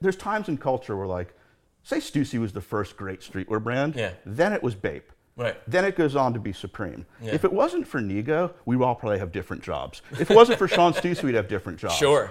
there's 0.00 0.16
times 0.16 0.48
in 0.48 0.56
culture 0.56 0.96
where 0.96 1.06
like, 1.06 1.34
say 1.82 1.98
Stussy 1.98 2.38
was 2.38 2.52
the 2.52 2.60
first 2.60 2.96
great 2.96 3.20
streetwear 3.20 3.62
brand. 3.62 3.96
Yeah. 3.96 4.12
Then 4.24 4.52
it 4.52 4.62
was 4.62 4.74
Bape. 4.74 5.12
Right. 5.36 5.56
Then 5.66 5.84
it 5.84 5.96
goes 5.96 6.16
on 6.16 6.34
to 6.34 6.40
be 6.40 6.52
Supreme. 6.52 7.06
Yeah. 7.22 7.32
If 7.32 7.44
it 7.44 7.52
wasn't 7.52 7.86
for 7.86 8.00
Nigo, 8.00 8.52
we 8.66 8.76
would 8.76 8.84
all 8.84 8.94
probably 8.94 9.18
have 9.18 9.32
different 9.32 9.62
jobs. 9.62 10.02
If 10.12 10.30
it 10.30 10.34
wasn't 10.34 10.58
for 10.58 10.68
Sean 10.68 10.92
Stussy, 10.92 11.22
we'd 11.22 11.34
have 11.34 11.48
different 11.48 11.78
jobs. 11.78 11.96
Sure. 11.96 12.30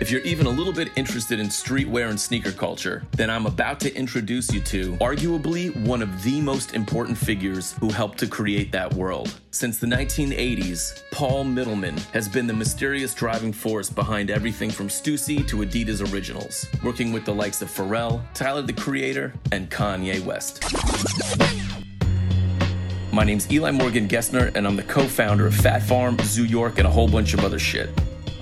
If 0.00 0.10
you're 0.10 0.22
even 0.22 0.46
a 0.46 0.50
little 0.50 0.72
bit 0.72 0.90
interested 0.96 1.40
in 1.40 1.48
streetwear 1.48 2.08
and 2.08 2.18
sneaker 2.18 2.52
culture, 2.52 3.02
then 3.12 3.28
I'm 3.28 3.44
about 3.44 3.80
to 3.80 3.94
introduce 3.94 4.50
you 4.50 4.60
to 4.62 4.96
arguably 4.96 5.76
one 5.86 6.00
of 6.00 6.22
the 6.22 6.40
most 6.40 6.72
important 6.72 7.18
figures 7.18 7.72
who 7.80 7.90
helped 7.90 8.16
to 8.20 8.26
create 8.26 8.72
that 8.72 8.94
world. 8.94 9.38
Since 9.50 9.78
the 9.78 9.86
1980s, 9.86 11.02
Paul 11.10 11.44
Mittleman 11.44 11.98
has 12.12 12.30
been 12.30 12.46
the 12.46 12.54
mysterious 12.54 13.12
driving 13.12 13.52
force 13.52 13.90
behind 13.90 14.30
everything 14.30 14.70
from 14.70 14.88
Stussy 14.88 15.46
to 15.46 15.58
Adidas 15.58 16.10
Originals, 16.10 16.66
working 16.82 17.12
with 17.12 17.26
the 17.26 17.34
likes 17.34 17.60
of 17.60 17.68
Pharrell, 17.68 18.22
Tyler 18.32 18.62
the 18.62 18.72
Creator, 18.72 19.34
and 19.52 19.70
Kanye 19.70 20.24
West. 20.24 20.64
My 23.12 23.24
name's 23.24 23.52
Eli 23.52 23.70
Morgan 23.70 24.08
Gesner, 24.08 24.50
and 24.56 24.66
I'm 24.66 24.76
the 24.76 24.82
co 24.82 25.06
founder 25.06 25.46
of 25.46 25.54
Fat 25.54 25.82
Farm, 25.82 26.16
Zoo 26.22 26.46
York, 26.46 26.78
and 26.78 26.86
a 26.86 26.90
whole 26.90 27.08
bunch 27.08 27.34
of 27.34 27.44
other 27.44 27.58
shit. 27.58 27.90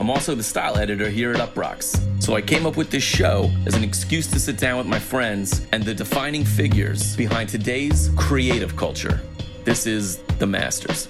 I'm 0.01 0.11
also 0.11 0.37
the 0.37 0.45
style 0.45 0.79
editor 0.79 1.09
here 1.09 1.33
at 1.33 1.41
Uproxx. 1.41 2.23
So 2.23 2.37
I 2.37 2.41
came 2.41 2.67
up 2.67 2.77
with 2.77 2.89
this 2.89 3.03
show 3.03 3.51
as 3.67 3.75
an 3.75 3.83
excuse 3.83 4.29
to 4.29 4.39
sit 4.39 4.57
down 4.57 4.79
with 4.79 4.87
my 4.87 5.01
friends 5.01 5.67
and 5.73 5.83
the 5.83 5.93
defining 5.93 6.45
figures 6.45 7.17
behind 7.17 7.49
today's 7.49 8.11
creative 8.17 8.77
culture. 8.77 9.21
This 9.65 9.89
is 9.89 10.19
The 10.39 10.47
Masters. 10.47 11.09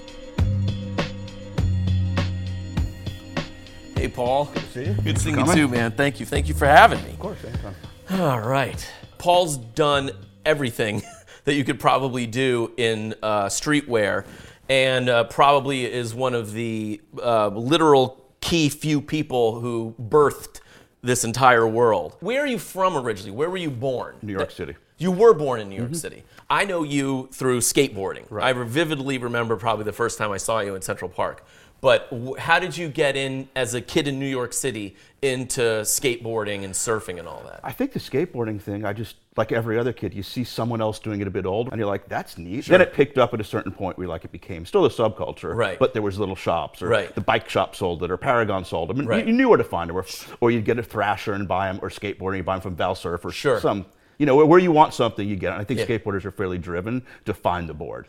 Hey, 3.95 4.09
Paul. 4.09 4.51
See 4.73 4.87
you. 4.87 4.95
Good 4.95 5.19
seeing 5.19 5.39
you 5.39 5.55
too, 5.55 5.69
man. 5.69 5.93
Thank 5.93 6.19
you. 6.19 6.25
Thank 6.25 6.49
you 6.49 6.55
for 6.55 6.67
having 6.67 7.03
me. 7.05 7.11
Of 7.11 7.19
course, 7.19 7.45
anytime. 7.45 7.75
All 8.11 8.41
right. 8.41 8.91
Paul's 9.19 9.59
done 9.59 10.13
everything 10.47 11.03
that 11.45 11.55
you 11.55 11.65
could 11.65 11.79
probably 11.79 12.27
do 12.27 12.73
in 12.79 13.15
uh, 13.23 13.47
streetwear 13.47 14.25
and 14.71 15.11
uh, 15.11 15.25
probably 15.25 15.85
is 15.85 16.15
one 16.15 16.35
of 16.35 16.53
the 16.53 17.03
uh, 17.23 17.49
literal 17.49 18.25
key 18.41 18.69
few 18.69 19.01
people 19.01 19.61
who 19.61 19.95
birthed 20.01 20.61
this 21.03 21.25
entire 21.25 21.67
world. 21.67 22.17
Where 22.21 22.43
are 22.43 22.47
you 22.47 22.59
from 22.59 22.97
originally? 22.97 23.37
Where 23.37 23.51
were 23.51 23.57
you 23.57 23.71
born? 23.71 24.17
New 24.23 24.33
York 24.33 24.51
City. 24.51 24.77
You 24.99 25.13
were 25.13 25.33
born 25.33 25.61
in 25.61 25.69
New 25.69 25.77
York 25.77 25.91
mm-hmm. 25.91 25.97
City. 25.97 26.25
I 26.51 26.65
know 26.65 26.83
you 26.83 27.29
through 27.33 27.61
skateboarding. 27.61 28.31
I 28.41 28.53
vividly 28.53 29.19
remember 29.19 29.57
probably 29.57 29.85
the 29.85 29.93
first 29.93 30.19
time 30.19 30.33
I 30.33 30.39
saw 30.39 30.61
you 30.61 30.75
in 30.75 30.83
Central 30.83 31.09
Park. 31.09 31.47
But 31.81 32.11
w- 32.11 32.35
how 32.37 32.59
did 32.59 32.77
you 32.77 32.89
get 32.89 33.17
in 33.17 33.49
as 33.55 33.75
a 33.75 33.81
kid 33.81 34.09
in 34.09 34.19
New 34.19 34.27
York 34.27 34.53
City 34.53 34.97
into 35.23 35.61
skateboarding 35.83 36.65
and 36.65 36.75
surfing 36.75 37.19
and 37.19 37.29
all 37.29 37.43
that? 37.47 37.61
I 37.63 37.71
think 37.73 37.93
the 37.93 38.01
skateboarding 38.01 38.61
thing, 38.61 38.85
I 38.85 38.93
just, 38.93 39.15
like 39.37 39.53
every 39.53 39.79
other 39.79 39.93
kid, 39.93 40.13
you 40.13 40.23
see 40.25 40.43
someone 40.43 40.81
else 40.81 40.99
doing 40.99 41.21
it 41.21 41.29
a 41.29 41.31
bit 41.31 41.47
older 41.47 41.71
and 41.71 41.79
you're 41.79 41.89
like, 41.89 42.09
that's 42.09 42.37
neat. 42.37 42.67
Then 42.67 42.81
it 42.81 42.93
picked 42.93 43.17
up 43.17 43.33
at 43.33 43.41
a 43.41 43.45
certain 43.45 43.71
point 43.71 43.97
where 43.97 44.09
like 44.09 44.25
it 44.25 44.33
became 44.33 44.67
still 44.67 44.85
a 44.87 44.91
subculture, 44.91 45.55
Right. 45.55 45.79
but 45.79 45.93
there 45.93 46.03
was 46.03 46.19
little 46.19 46.37
shops, 46.37 46.83
or 46.83 46.89
Right. 46.89 47.15
the 47.15 47.21
bike 47.21 47.49
shop 47.49 47.77
sold 47.77 48.03
it, 48.03 48.11
or 48.11 48.17
Paragon 48.17 48.65
sold 48.65 48.91
them, 48.91 48.99
and 48.99 49.09
Right. 49.09 49.25
you, 49.25 49.31
you 49.33 49.37
knew 49.39 49.49
where 49.49 49.59
to 49.59 49.65
find 49.65 49.89
them, 49.91 49.97
or, 49.97 50.05
or 50.41 50.51
you'd 50.51 50.65
get 50.65 50.79
a 50.79 50.83
Thrasher 50.83 51.33
and 51.35 51.47
buy 51.47 51.69
them, 51.69 51.79
or 51.81 51.91
skateboarding, 51.91 52.39
you 52.39 52.43
buy 52.43 52.55
them 52.59 52.63
from 52.63 52.77
Valsurf, 52.77 53.25
or 53.25 53.31
Sure. 53.31 53.61
some, 53.61 53.87
you 54.19 54.27
know, 54.27 54.35
where, 54.35 54.47
where 54.47 54.59
you 54.59 54.73
want 54.73 54.95
something, 54.95 55.29
you 55.29 55.37
get 55.37 55.53
it. 55.55 55.61
I 55.61 55.65
think 55.65 55.79
Yeah. 55.79 55.87
skateboarders 55.87 56.25
are 56.25 56.33
fairly 56.33 56.59
driven 56.59 57.05
to 57.25 57.33
find 57.35 57.69
the 57.69 57.75
board. 57.75 58.09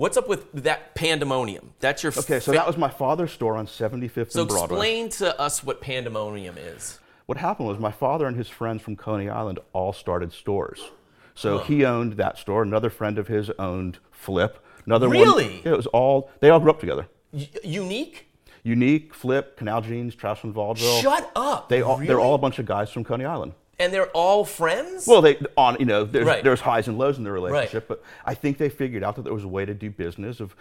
What's 0.00 0.16
up 0.16 0.30
with 0.30 0.50
that 0.54 0.94
pandemonium? 0.94 1.74
That's 1.78 2.02
your 2.02 2.10
Okay, 2.16 2.40
so 2.40 2.52
fa- 2.52 2.56
that 2.56 2.66
was 2.66 2.78
my 2.78 2.88
father's 2.88 3.32
store 3.32 3.54
on 3.58 3.66
75th 3.66 4.30
so 4.32 4.40
and 4.40 4.48
Broadway. 4.48 4.48
So 4.48 4.62
explain 4.64 5.08
to 5.10 5.38
us 5.38 5.62
what 5.62 5.82
pandemonium 5.82 6.56
is. 6.56 6.98
What 7.26 7.36
happened 7.36 7.68
was 7.68 7.78
my 7.78 7.92
father 7.92 8.26
and 8.26 8.34
his 8.34 8.48
friends 8.48 8.80
from 8.80 8.96
Coney 8.96 9.28
Island 9.28 9.58
all 9.74 9.92
started 9.92 10.32
stores. 10.32 10.90
So 11.34 11.58
he 11.58 11.84
owned 11.84 12.14
that 12.14 12.38
store. 12.38 12.62
Another 12.62 12.88
friend 12.88 13.18
of 13.18 13.28
his 13.28 13.50
owned 13.58 13.98
Flip. 14.10 14.64
Another 14.86 15.06
Really? 15.06 15.44
one. 15.44 15.60
Yeah, 15.66 15.72
it 15.72 15.76
was 15.76 15.86
all. 15.88 16.30
They 16.40 16.48
all 16.48 16.60
grew 16.60 16.70
up 16.70 16.80
together. 16.80 17.06
Y- 17.30 17.50
unique? 17.62 18.26
Unique, 18.62 19.12
Flip, 19.12 19.54
Canal 19.58 19.82
Jeans, 19.82 20.14
Trash 20.14 20.44
and 20.44 20.54
Vaudeville. 20.54 21.02
Shut 21.02 21.30
up. 21.36 21.68
They 21.68 21.82
all. 21.82 21.98
They're 21.98 22.20
all 22.20 22.34
a 22.34 22.38
bunch 22.38 22.58
of 22.58 22.64
guys 22.64 22.90
from 22.90 23.04
Coney 23.04 23.26
Island. 23.26 23.52
And 23.80 23.92
they're 23.92 24.10
all 24.10 24.44
friends. 24.44 25.06
Well, 25.06 25.22
they 25.22 25.38
on 25.56 25.76
you 25.80 25.86
know 25.86 26.04
there's 26.04 26.26
Right. 26.26 26.44
there's 26.44 26.60
highs 26.60 26.86
and 26.86 26.96
lows 26.98 27.18
in 27.18 27.24
the 27.24 27.32
relationship, 27.32 27.88
but 27.88 28.02
I 28.24 28.34
think 28.34 28.58
they 28.58 28.68
figured 28.68 29.02
out 29.02 29.16
that 29.16 29.22
there 29.22 29.34
was 29.34 29.44
a 29.44 29.48
way 29.48 29.64
to 29.64 29.74
do 29.74 29.90
business 29.90 30.38
of. 30.38 30.54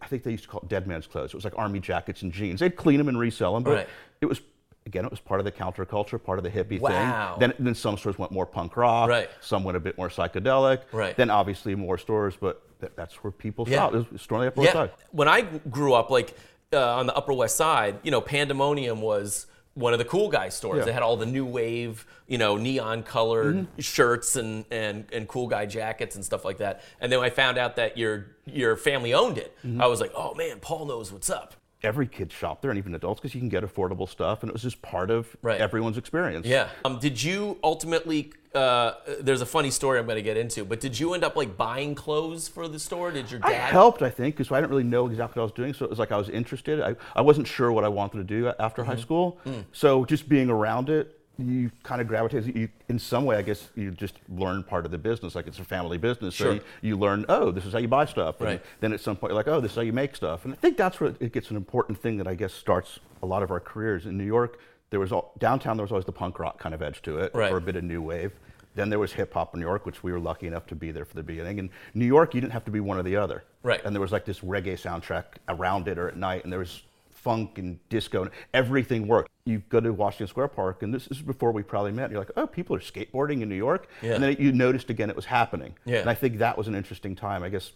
I 0.00 0.06
think 0.06 0.22
they 0.22 0.30
used 0.30 0.44
to 0.44 0.48
call 0.48 0.60
it 0.62 0.68
dead 0.70 0.86
man's 0.86 1.06
clothes. 1.06 1.30
It 1.30 1.34
was 1.34 1.44
like 1.44 1.58
army 1.58 1.78
jackets 1.78 2.22
and 2.22 2.32
jeans. 2.32 2.60
They'd 2.60 2.74
clean 2.74 2.96
them 2.96 3.08
and 3.08 3.18
resell 3.18 3.52
them, 3.52 3.62
but 3.64 3.74
Right. 3.74 3.88
it 4.22 4.26
was 4.26 4.40
again 4.86 5.04
it 5.04 5.10
was 5.10 5.20
part 5.20 5.40
of 5.40 5.44
the 5.44 5.52
counterculture, 5.52 6.20
part 6.22 6.38
of 6.38 6.42
the 6.44 6.50
hippie 6.50 6.80
Wow. 6.80 7.36
thing. 7.38 7.40
Then 7.40 7.54
then 7.66 7.74
some 7.74 7.98
stores 7.98 8.18
went 8.18 8.32
more 8.32 8.46
punk 8.46 8.76
rock. 8.78 9.10
Right. 9.10 9.28
Some 9.42 9.62
went 9.62 9.76
a 9.76 9.80
bit 9.80 9.98
more 9.98 10.08
psychedelic. 10.08 10.80
Right. 10.90 11.14
Then 11.16 11.28
obviously 11.28 11.74
more 11.74 11.98
stores, 11.98 12.34
but 12.40 12.62
that, 12.80 12.96
that's 12.96 13.22
where 13.22 13.30
people 13.30 13.66
Yeah. 13.68 13.76
shop. 13.76 13.94
It 13.94 14.10
was 14.10 14.22
store 14.22 14.38
on 14.38 14.44
the 14.44 14.48
Upper 14.48 14.60
West 14.62 14.74
yeah. 14.74 14.80
Side. 14.86 14.90
When 15.10 15.28
I 15.28 15.42
grew 15.42 15.92
up, 15.92 16.08
like 16.10 16.34
uh, 16.72 16.96
on 16.96 17.06
the 17.06 17.14
Upper 17.14 17.34
West 17.34 17.56
Side, 17.58 17.98
you 18.02 18.10
know, 18.10 18.22
Pandemonium 18.22 19.02
was 19.02 19.46
one 19.74 19.92
of 19.94 19.98
the 19.98 20.04
cool 20.04 20.28
guy 20.28 20.50
stores. 20.50 20.80
Yeah. 20.80 20.84
They 20.84 20.92
had 20.92 21.02
all 21.02 21.16
the 21.16 21.26
new 21.26 21.46
wave, 21.46 22.04
you 22.26 22.36
know, 22.38 22.56
neon 22.56 23.02
colored 23.02 23.56
Mm-hmm. 23.56 23.80
shirts 23.80 24.36
and, 24.36 24.64
and 24.70 25.06
and 25.12 25.26
cool 25.26 25.46
guy 25.48 25.64
jackets 25.66 26.14
and 26.16 26.24
stuff 26.24 26.44
like 26.44 26.58
that. 26.58 26.82
And 27.00 27.10
then 27.10 27.20
I 27.20 27.30
found 27.30 27.56
out 27.58 27.76
that 27.76 27.96
your 27.96 28.26
your 28.44 28.76
family 28.76 29.14
owned 29.14 29.38
it. 29.38 29.56
Mm-hmm. 29.64 29.80
I 29.80 29.86
was 29.86 30.00
like, 30.00 30.12
oh 30.14 30.34
man, 30.34 30.60
Paul 30.60 30.84
knows 30.86 31.10
what's 31.12 31.30
up. 31.30 31.54
Every 31.82 32.06
kid 32.06 32.30
shopped 32.32 32.62
there, 32.62 32.70
and 32.70 32.78
even 32.78 32.94
adults, 32.94 33.20
because 33.20 33.34
you 33.34 33.40
can 33.40 33.48
get 33.48 33.64
affordable 33.64 34.08
stuff, 34.08 34.42
and 34.42 34.50
it 34.50 34.52
was 34.52 34.62
just 34.62 34.80
part 34.82 35.10
of 35.10 35.36
Right. 35.42 35.60
everyone's 35.60 35.98
experience. 35.98 36.46
Yeah. 36.46 36.68
Um, 36.84 36.98
did 37.00 37.20
you 37.22 37.58
ultimately? 37.64 38.32
Uh, 38.54 38.92
there's 39.20 39.40
a 39.40 39.46
funny 39.46 39.70
story 39.70 39.98
I'm 39.98 40.04
going 40.04 40.16
to 40.16 40.22
get 40.22 40.36
into, 40.36 40.62
but 40.64 40.78
did 40.78 41.00
you 41.00 41.14
end 41.14 41.24
up 41.24 41.36
like 41.36 41.56
buying 41.56 41.94
clothes 41.94 42.48
for 42.48 42.68
the 42.68 42.78
store? 42.78 43.10
Did 43.10 43.30
your 43.30 43.40
dad? 43.40 43.48
I 43.50 43.54
helped, 43.54 44.02
I 44.02 44.10
think, 44.10 44.36
because 44.36 44.52
I 44.52 44.60
didn't 44.60 44.70
really 44.70 44.84
know 44.84 45.06
exactly 45.06 45.40
what 45.40 45.44
I 45.44 45.46
was 45.46 45.52
doing. 45.52 45.72
So 45.72 45.86
it 45.86 45.90
was 45.90 45.98
like 45.98 46.12
I 46.12 46.18
was 46.18 46.28
interested. 46.28 46.80
I, 46.82 46.94
I 47.16 47.22
wasn't 47.22 47.46
sure 47.48 47.72
what 47.72 47.82
I 47.82 47.88
wanted 47.88 48.18
to 48.18 48.24
do 48.24 48.52
after 48.60 48.82
Mm-hmm. 48.82 48.90
high 48.90 48.96
school. 48.98 49.38
Mm. 49.46 49.64
So 49.72 50.04
just 50.04 50.28
being 50.28 50.50
around 50.50 50.90
it, 50.90 51.18
you 51.38 51.70
kind 51.82 52.00
of 52.00 52.06
gravitate. 52.08 52.54
You, 52.54 52.68
in 52.88 52.98
some 52.98 53.24
way, 53.24 53.36
I 53.36 53.42
guess 53.42 53.70
you 53.74 53.90
just 53.90 54.14
learn 54.28 54.62
part 54.62 54.84
of 54.84 54.90
the 54.90 54.98
business. 54.98 55.34
Like 55.34 55.46
it's 55.46 55.58
a 55.58 55.64
family 55.64 55.98
business. 55.98 56.34
Sure. 56.34 56.46
So 56.46 56.52
you, 56.54 56.60
you 56.82 56.96
learn, 56.96 57.24
oh, 57.28 57.50
this 57.50 57.64
is 57.64 57.72
how 57.72 57.78
you 57.78 57.88
buy 57.88 58.04
stuff. 58.04 58.40
And 58.40 58.48
Right. 58.48 58.62
then 58.80 58.92
at 58.92 59.00
some 59.00 59.16
point, 59.16 59.30
you're 59.30 59.36
like, 59.36 59.48
oh, 59.48 59.60
this 59.60 59.72
is 59.72 59.76
how 59.76 59.82
you 59.82 59.92
make 59.92 60.14
stuff. 60.14 60.44
And 60.44 60.52
I 60.52 60.56
think 60.56 60.76
that's 60.76 61.00
where 61.00 61.14
it 61.20 61.32
gets 61.32 61.50
an 61.50 61.56
important 61.56 62.00
thing 62.00 62.18
that 62.18 62.26
I 62.26 62.34
guess 62.34 62.52
starts 62.52 62.98
a 63.22 63.26
lot 63.26 63.42
of 63.42 63.50
our 63.50 63.60
careers. 63.60 64.06
In 64.06 64.16
New 64.18 64.24
York, 64.26 64.58
there 64.90 65.00
was 65.00 65.10
all, 65.10 65.32
downtown, 65.38 65.76
there 65.76 65.84
was 65.84 65.92
always 65.92 66.04
the 66.04 66.12
punk 66.12 66.38
rock 66.38 66.58
kind 66.58 66.74
of 66.74 66.82
edge 66.82 67.00
to 67.02 67.18
it, 67.18 67.34
Right. 67.34 67.50
or 67.50 67.56
a 67.56 67.60
bit 67.62 67.76
of 67.76 67.84
new 67.84 68.02
wave. 68.02 68.32
Then 68.74 68.88
there 68.88 68.98
was 68.98 69.12
hip 69.12 69.34
hop 69.34 69.52
in 69.54 69.60
New 69.60 69.66
York, 69.66 69.84
which 69.84 70.02
we 70.02 70.12
were 70.12 70.20
lucky 70.20 70.46
enough 70.46 70.66
to 70.68 70.74
be 70.74 70.92
there 70.92 71.04
for 71.04 71.14
the 71.14 71.22
beginning. 71.22 71.58
In 71.58 71.70
New 71.94 72.06
York, 72.06 72.34
you 72.34 72.40
didn't 72.40 72.52
have 72.54 72.64
to 72.66 72.70
be 72.70 72.80
one 72.80 72.96
or 72.98 73.02
the 73.02 73.16
other. 73.16 73.44
Right. 73.62 73.82
And 73.84 73.94
there 73.94 74.00
was 74.00 74.12
like 74.12 74.24
this 74.24 74.40
reggae 74.40 74.74
soundtrack 74.80 75.24
around 75.48 75.88
it 75.88 75.98
or 75.98 76.08
at 76.08 76.16
night, 76.16 76.44
and 76.44 76.52
there 76.52 76.58
was 76.60 76.82
funk 77.22 77.58
and 77.58 77.78
disco, 77.88 78.22
and 78.22 78.30
everything 78.52 79.06
worked. 79.06 79.30
You 79.44 79.62
go 79.68 79.80
to 79.80 79.92
Washington 79.92 80.26
Square 80.26 80.48
Park, 80.48 80.82
and 80.82 80.92
this 80.92 81.06
is 81.08 81.22
before 81.22 81.52
we 81.52 81.62
probably 81.62 81.92
met. 81.92 82.10
You're 82.10 82.20
like, 82.20 82.30
oh, 82.36 82.46
people 82.46 82.76
are 82.76 82.80
skateboarding 82.80 83.42
in 83.42 83.48
New 83.48 83.56
York. 83.56 83.88
Yeah. 84.02 84.14
And 84.14 84.22
then 84.22 84.36
you 84.38 84.52
noticed 84.52 84.90
again 84.90 85.08
it 85.10 85.16
was 85.16 85.24
happening. 85.24 85.74
Yeah. 85.84 86.00
And 86.00 86.10
I 86.10 86.14
think 86.14 86.38
that 86.38 86.56
was 86.58 86.68
an 86.68 86.74
interesting 86.74 87.14
time. 87.16 87.42
I 87.42 87.48
guess 87.48 87.72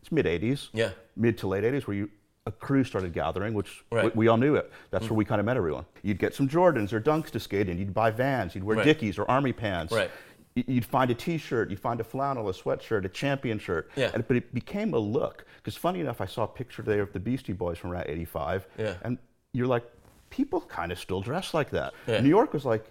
it's 0.00 0.10
mid 0.10 0.26
80s. 0.26 0.68
Yeah. 0.72 0.90
Mid 1.16 1.38
to 1.38 1.46
late 1.48 1.64
80s, 1.64 1.82
where 1.86 1.96
you 1.96 2.10
a 2.46 2.52
crew 2.52 2.84
started 2.84 3.14
gathering, 3.14 3.54
which 3.54 3.84
Right. 3.90 4.04
Mm. 4.04 4.14
we, 4.14 4.18
we 4.18 4.28
all 4.28 4.36
knew 4.36 4.54
it. 4.54 4.70
That's 4.90 5.08
where 5.08 5.16
we 5.16 5.24
kind 5.24 5.40
of 5.40 5.46
met 5.46 5.56
everyone. 5.56 5.86
You'd 6.02 6.18
get 6.18 6.34
some 6.34 6.46
Jordans 6.46 6.92
or 6.92 7.00
Dunks 7.00 7.30
to 7.30 7.40
skate 7.40 7.70
in. 7.70 7.78
You'd 7.78 7.94
buy 7.94 8.10
Vans. 8.10 8.54
You'd 8.54 8.64
wear 8.64 8.76
Right. 8.76 8.84
Dickies 8.84 9.18
or 9.18 9.28
Army 9.30 9.54
pants. 9.54 9.94
Right. 9.94 10.10
You'd 10.54 10.84
find 10.84 11.10
a 11.10 11.14
T-shirt. 11.14 11.70
You'd 11.70 11.80
find 11.80 12.00
a 12.00 12.04
flannel, 12.04 12.48
a 12.48 12.52
sweatshirt, 12.52 13.04
a 13.04 13.08
champion 13.08 13.58
shirt. 13.58 13.90
Yeah. 13.96 14.12
And, 14.14 14.26
but 14.26 14.36
it 14.36 14.54
became 14.54 14.94
a 14.94 14.98
look. 14.98 15.44
Because 15.56 15.76
funny 15.76 16.00
enough, 16.00 16.20
I 16.20 16.26
saw 16.26 16.44
a 16.44 16.48
picture 16.48 16.82
there 16.82 17.02
of 17.02 17.12
the 17.12 17.18
Beastie 17.18 17.52
Boys 17.52 17.76
from 17.78 17.90
around 17.90 18.04
'85. 18.08 18.66
Yeah. 18.78 18.94
And 19.02 19.18
you're 19.52 19.66
like, 19.66 19.84
people 20.30 20.60
kind 20.60 20.92
of 20.92 20.98
still 20.98 21.20
dress 21.20 21.54
like 21.54 21.70
that. 21.70 21.94
Yeah. 22.06 22.20
New 22.20 22.28
York 22.28 22.52
was 22.52 22.64
like, 22.64 22.84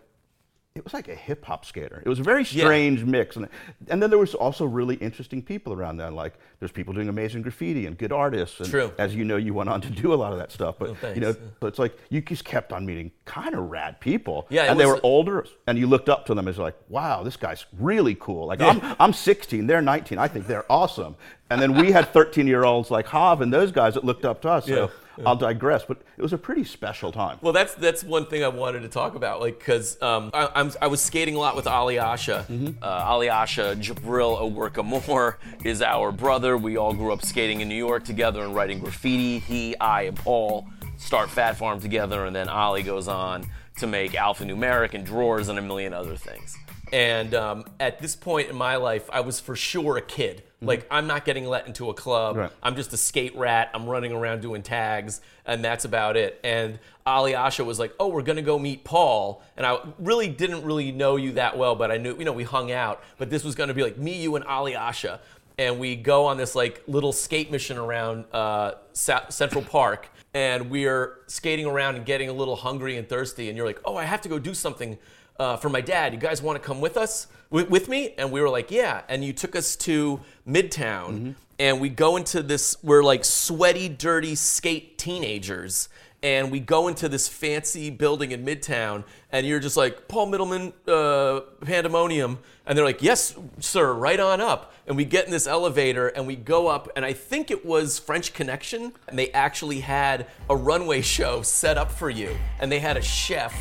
it 0.76 0.84
was 0.84 0.92
like 0.92 1.08
a 1.08 1.14
hip 1.14 1.46
hop 1.46 1.66
skater. 1.66 2.02
It 2.04 2.10
was 2.10 2.18
a 2.18 2.24
very 2.24 2.44
strange 2.44 3.04
mix, 3.04 3.36
and 3.36 3.48
and 3.90 4.02
then 4.02 4.10
there 4.10 4.18
was 4.18 4.34
also 4.34 4.66
really 4.66 4.96
interesting 4.96 5.40
people 5.44 5.72
around 5.72 5.98
then. 5.98 6.16
Like 6.16 6.34
there's 6.60 6.72
people 6.72 6.96
doing 6.96 7.10
amazing 7.10 7.44
graffiti 7.44 7.86
and 7.86 7.96
good 7.96 8.12
artists. 8.12 8.60
And 8.60 8.68
True. 8.68 8.92
As 8.98 9.14
you 9.14 9.24
know, 9.24 9.38
you 9.38 9.54
went 9.54 9.70
on 9.70 9.82
to 9.82 9.90
do 9.92 10.12
a 10.12 10.16
lot 10.16 10.34
of 10.34 10.40
that 10.40 10.52
stuff. 10.52 10.80
But 10.80 10.96
Oh, 11.04 11.14
you 11.14 11.22
know, 11.22 11.34
so 11.34 11.68
it's 11.68 11.78
like 11.78 11.96
you 12.10 12.22
just 12.22 12.44
kept 12.44 12.74
on 12.74 12.88
meeting 12.88 13.12
kind 13.26 13.54
of 13.54 13.70
rad 13.70 14.00
people. 14.00 14.48
Yeah, 14.50 14.64
and 14.64 14.80
they 14.80 14.88
were 14.88 15.00
older, 15.04 15.46
and 15.68 15.78
you 15.78 15.86
looked 15.86 16.10
up 16.10 16.26
to 16.26 16.34
them 16.34 16.48
as 16.48 16.58
like, 16.58 16.76
wow, 16.90 17.22
this 17.22 17.38
guy's 17.38 17.66
really 17.80 18.16
cool. 18.16 18.48
Like 18.48 18.60
I'm 18.60 18.82
I'm 19.00 19.14
16, 19.14 19.68
they're 19.68 19.80
19. 19.80 20.18
I 20.18 20.28
think 20.28 20.48
they're 20.48 20.66
awesome. 20.72 21.16
And 21.52 21.62
then 21.62 21.76
we 21.76 21.92
had 21.92 22.12
13 22.12 22.48
year 22.48 22.64
olds 22.64 22.90
like 22.90 23.06
Hav 23.06 23.42
and 23.42 23.54
those 23.54 23.72
guys 23.72 23.94
that 23.94 24.04
looked 24.04 24.26
up 24.26 24.42
to 24.42 24.50
us. 24.50 24.66
So 24.66 24.90
I'll 25.26 25.36
digress, 25.36 25.86
but 25.86 26.02
it 26.18 26.22
was 26.22 26.34
a 26.34 26.38
pretty 26.38 26.64
special 26.64 27.12
time. 27.12 27.38
Well, 27.42 27.54
that's 27.54 27.76
that's 27.76 28.04
one 28.04 28.26
thing 28.26 28.44
I 28.44 28.48
wanted 28.48 28.82
to 28.82 28.90
talk 28.90 29.16
about, 29.16 29.40
like 29.40 29.60
because 29.60 30.02
um, 30.02 30.32
I, 30.34 30.50
I'm 30.56 30.72
I 30.82 30.88
was 30.88 31.02
skating 31.02 31.36
a 31.36 31.40
lot 31.40 31.56
with 31.56 31.66
Alyasha. 31.66 32.46
Mm-hmm. 32.48 32.84
Uh, 32.84 33.06
Alyasha 33.06 33.76
Jabril 33.76 34.40
Owerka-Moore 34.40 35.40
is 35.64 35.82
our 35.82 36.12
brother. 36.12 36.58
We 36.58 36.78
all 36.78 36.94
grew 36.94 37.14
up 37.14 37.24
skating 37.24 37.62
in 37.62 37.70
New 37.70 37.76
York 37.76 38.04
together 38.04 38.44
and 38.44 38.56
writing 38.56 38.80
graffiti. 38.80 39.40
He, 39.40 39.78
I, 39.80 40.04
and 40.04 40.18
Paul 40.18 40.68
start 40.98 41.30
Fat 41.30 41.58
Farm 41.58 41.80
together, 41.80 42.26
and 42.26 42.36
then 42.36 42.50
Ali 42.50 42.84
goes 42.84 43.08
on 43.08 43.46
to 43.78 43.88
make 43.88 44.12
alphanumeric 44.12 44.94
and 44.94 45.06
Droors 45.06 45.50
and 45.50 45.58
a 45.58 45.62
million 45.62 45.94
other 45.94 46.16
things. 46.16 46.58
And 46.92 47.34
um, 47.34 47.66
at 47.80 48.00
this 48.00 48.16
point 48.16 48.50
in 48.50 48.56
my 48.56 48.76
life, 48.76 49.10
I 49.12 49.22
was 49.22 49.40
for 49.40 49.56
sure 49.56 49.98
a 49.98 50.02
kid. 50.02 50.44
Like, 50.66 50.88
I'm 50.90 51.08
not 51.08 51.26
getting 51.26 51.46
let 51.46 51.68
into 51.68 51.90
a 51.90 51.94
club. 51.94 52.38
Right. 52.38 52.52
I'm 52.62 52.76
just 52.76 52.94
a 52.94 52.98
skate 52.98 53.36
rat. 53.36 53.70
I'm 53.74 53.88
running 53.88 54.12
around 54.12 54.42
doing 54.42 54.62
tags, 54.62 55.22
and 55.46 55.64
that's 55.64 55.86
about 55.86 56.18
it. 56.18 56.40
And 56.44 56.80
Alyasha 57.06 57.66
was 57.66 57.80
like, 57.80 57.94
"Oh, 58.00 58.08
we're 58.08 58.22
gonna 58.22 58.42
go 58.42 58.58
meet 58.58 58.84
Paul," 58.84 59.42
and 59.58 59.66
I 59.66 59.80
really 60.00 60.28
didn't 60.28 60.64
really 60.64 60.92
know 60.92 61.16
you 61.16 61.34
that 61.34 61.58
well, 61.58 61.76
but 61.76 61.92
I 61.92 61.98
knew, 61.98 62.18
you 62.18 62.26
know, 62.26 62.32
we 62.34 62.44
hung 62.44 62.72
out. 62.72 63.04
But 63.18 63.30
this 63.30 63.44
was 63.44 63.56
gonna 63.56 63.74
be 63.74 63.84
like 63.84 63.98
me, 63.98 64.22
you, 64.22 64.36
and 64.36 64.46
Alyasha, 64.46 65.20
and 65.58 65.80
we 65.80 65.96
go 65.96 66.26
on 66.26 66.38
this 66.38 66.56
like 66.56 66.82
little 66.88 67.12
skate 67.12 67.52
mission 67.52 67.78
around 67.78 68.26
uh, 68.34 68.74
Sa- 68.94 69.28
Central 69.30 69.64
Park, 69.64 70.10
and 70.34 70.70
we're 70.70 71.20
skating 71.28 71.66
around 71.66 71.96
and 71.96 72.06
getting 72.06 72.30
a 72.30 72.34
little 72.34 72.56
hungry 72.56 72.98
and 72.98 73.08
thirsty. 73.08 73.50
And 73.50 73.58
you're 73.58 73.68
like, 73.68 73.82
"Oh, 73.86 73.98
I 73.98 74.06
have 74.06 74.22
to 74.22 74.30
go 74.30 74.40
do 74.40 74.54
something." 74.54 74.98
Uh, 75.40 75.58
for 75.58 75.70
my 75.70 75.82
dad, 75.82 76.14
you 76.14 76.20
guys 76.20 76.42
want 76.42 76.62
to 76.62 76.66
come 76.66 76.80
with 76.80 76.96
us, 76.98 77.28
with, 77.50 77.70
with 77.70 77.90
me? 77.90 78.14
And 78.18 78.32
we 78.32 78.40
were 78.42 78.50
like, 78.50 78.70
yeah. 78.72 79.02
And 79.10 79.24
you 79.24 79.34
took 79.34 79.56
us 79.56 79.76
to 79.78 80.20
Midtown, 80.48 81.36
and 81.60 81.82
we 81.82 81.90
go 81.90 82.18
into 82.18 82.44
this. 82.44 82.78
We're 82.84 83.04
like 83.04 83.26
sweaty, 83.26 83.90
dirty 83.90 84.36
skate 84.36 84.98
teenagers, 84.98 85.90
and 86.24 86.52
we 86.52 86.62
go 86.62 86.88
into 86.88 87.10
this 87.10 87.28
fancy 87.28 87.90
building 87.90 88.32
in 88.32 88.46
Midtown, 88.46 89.04
and 89.30 89.46
you're 89.46 89.60
just 89.60 89.76
like 89.76 90.08
Paul 90.08 90.32
Mittleman, 90.32 90.72
uh, 90.88 91.42
Pandemonium, 91.66 92.40
and 92.66 92.78
they're 92.78 92.86
like, 92.86 93.02
yes, 93.02 93.36
sir, 93.60 93.94
right 93.94 94.20
on 94.20 94.40
up. 94.40 94.74
And 94.88 94.96
we 94.96 95.04
get 95.04 95.26
in 95.26 95.32
this 95.32 95.48
elevator, 95.48 96.08
and 96.08 96.26
we 96.26 96.38
go 96.38 96.68
up, 96.68 96.90
and 96.96 97.04
I 97.04 97.12
think 97.12 97.52
it 97.52 97.66
was 97.66 98.00
French 98.00 98.34
Connection, 98.34 98.94
and 99.10 99.20
they 99.20 99.32
actually 99.32 99.82
had 99.82 100.28
a 100.50 100.56
runway 100.56 101.02
show 101.16 101.42
set 101.42 101.78
up 101.78 101.92
for 101.92 102.10
you, 102.10 102.36
and 102.62 102.72
they 102.72 102.80
had 102.80 102.96
a 102.96 103.02
chef, 103.02 103.54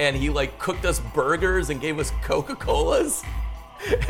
and 0.00 0.16
he 0.16 0.30
like 0.30 0.58
cooked 0.58 0.84
us 0.84 0.98
burgers 1.14 1.70
and 1.70 1.80
gave 1.80 2.00
us 2.00 2.10
Coca 2.24 2.56
Colas. 2.56 3.22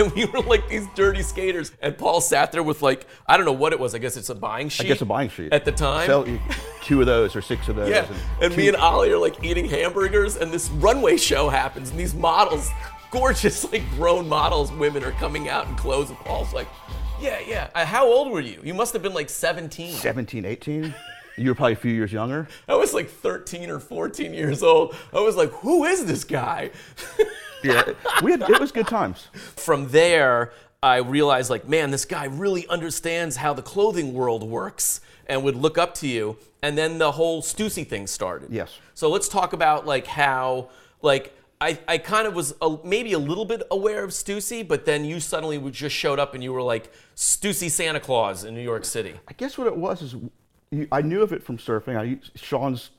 And 0.01 0.11
we 0.15 0.25
were 0.25 0.41
like 0.41 0.69
these 0.69 0.89
dirty 0.97 1.23
skaters. 1.23 1.71
And 1.81 1.97
Paul 1.97 2.21
sat 2.21 2.51
there 2.51 2.61
with 2.65 2.83
like, 2.83 3.07
I 3.25 3.37
don't 3.37 3.47
know 3.47 3.53
what 3.53 3.73
it 3.73 3.79
was. 3.79 3.95
I 3.95 3.99
guess 3.99 4.17
it's 4.17 4.29
a 4.29 4.35
buying 4.35 4.69
sheet. 4.69 4.87
I 4.87 4.89
guess 4.89 5.01
a 5.01 5.05
buying 5.05 5.29
sheet. 5.29 5.53
At 5.53 5.65
the 5.65 5.71
time. 5.71 6.07
Sell 6.09 6.27
you 6.29 6.41
two 6.83 6.99
of 6.99 7.07
those 7.07 7.37
or 7.37 7.41
six 7.41 7.69
of 7.69 7.77
those. 7.77 7.89
yeah. 7.89 8.05
And 8.43 8.57
me 8.57 8.67
and 8.67 8.77
Ollie 8.77 9.13
are 9.13 9.17
like 9.17 9.45
eating 9.45 9.67
hamburgers, 9.67 10.35
and 10.35 10.51
this 10.51 10.69
runway 10.71 11.17
show 11.17 11.49
happens, 11.49 11.91
and 11.91 12.01
these 12.01 12.17
models, 12.17 12.69
gorgeous, 13.13 13.63
like 13.73 13.89
grown 13.91 14.29
models, 14.29 14.73
women 14.73 15.05
are 15.05 15.13
coming 15.13 15.49
out 15.49 15.69
in 15.69 15.77
clothes, 15.77 16.09
and 16.11 16.19
Paul's 16.19 16.53
like, 16.53 16.67
yeah, 17.21 17.39
yeah. 17.47 17.71
Uh, 17.73 17.85
How 17.85 18.07
old 18.09 18.33
were 18.33 18.41
you? 18.41 18.61
You 18.65 18.75
must 18.75 18.93
have 18.93 19.03
been 19.03 19.15
like 19.15 19.31
17. 19.31 19.93
17, 19.93 20.45
18. 20.47 20.93
You 21.37 21.51
were 21.51 21.55
probably 21.55 21.73
a 21.75 21.77
few 21.77 21.93
years 21.93 22.13
younger. 22.13 22.49
I 22.69 22.75
was 22.75 22.93
like 22.93 23.09
13 23.09 23.71
or 23.71 23.81
14 23.81 24.35
years 24.35 24.63
old. 24.63 24.95
I 25.13 25.21
was 25.21 25.37
like, 25.37 25.51
who 25.51 25.85
is 25.85 26.05
this 26.07 26.25
guy? 26.25 26.71
Yeah, 27.63 27.93
we 28.23 28.31
had, 28.31 28.41
it 28.41 28.59
was 28.59 28.73
good 28.73 28.87
times. 28.87 29.29
from 29.35 29.89
there, 29.89 30.53
I 30.83 30.97
realized 30.97 31.51
like, 31.51 31.69
man, 31.69 31.91
this 31.91 32.05
guy 32.07 32.25
really 32.25 32.67
understands 32.69 33.37
how 33.37 33.53
the 33.53 33.63
clothing 33.63 34.15
world 34.15 34.43
works 34.43 35.01
and 35.27 35.45
would 35.45 35.57
look 35.57 35.77
up 35.77 35.95
to 35.97 36.09
you. 36.09 36.39
And 36.63 36.77
then 36.77 36.99
the 36.99 37.13
whole 37.13 37.43
Stussy 37.43 37.87
thing 37.87 38.07
started. 38.07 38.51
Yes. 38.51 38.79
So 38.95 39.11
let's 39.11 39.29
talk 39.29 39.53
about 39.53 39.87
like 39.87 40.07
how 40.07 40.71
like 41.03 41.37
I, 41.61 41.79
I 41.87 41.99
kind 41.99 42.27
of 42.27 42.35
was 42.35 42.55
a, 42.63 42.79
maybe 42.83 43.13
a 43.13 43.19
little 43.19 43.45
bit 43.45 43.63
aware 43.71 44.03
of 44.03 44.11
Stussy, 44.11 44.67
but 44.67 44.87
then 44.87 45.05
you 45.05 45.21
suddenly 45.21 45.59
just 45.71 45.95
showed 45.95 46.19
up 46.19 46.35
and 46.35 46.43
you 46.43 46.55
were 46.55 46.63
like 46.63 46.91
Stussy 47.15 47.71
Santa 47.71 48.01
Claus 48.01 48.45
in 48.45 48.55
New 48.55 48.63
York 48.63 48.87
City. 48.87 49.15
I 49.29 49.35
guess 49.35 49.59
what 49.59 49.67
it 49.67 49.77
was 49.77 50.01
is 50.01 50.17
you, 50.71 50.89
I 50.93 51.03
knew 51.03 51.23
of 51.23 51.33
it 51.33 51.43
from 51.43 51.59
surfing. 51.59 51.97
I 51.97 52.19
Sean's 52.37 52.91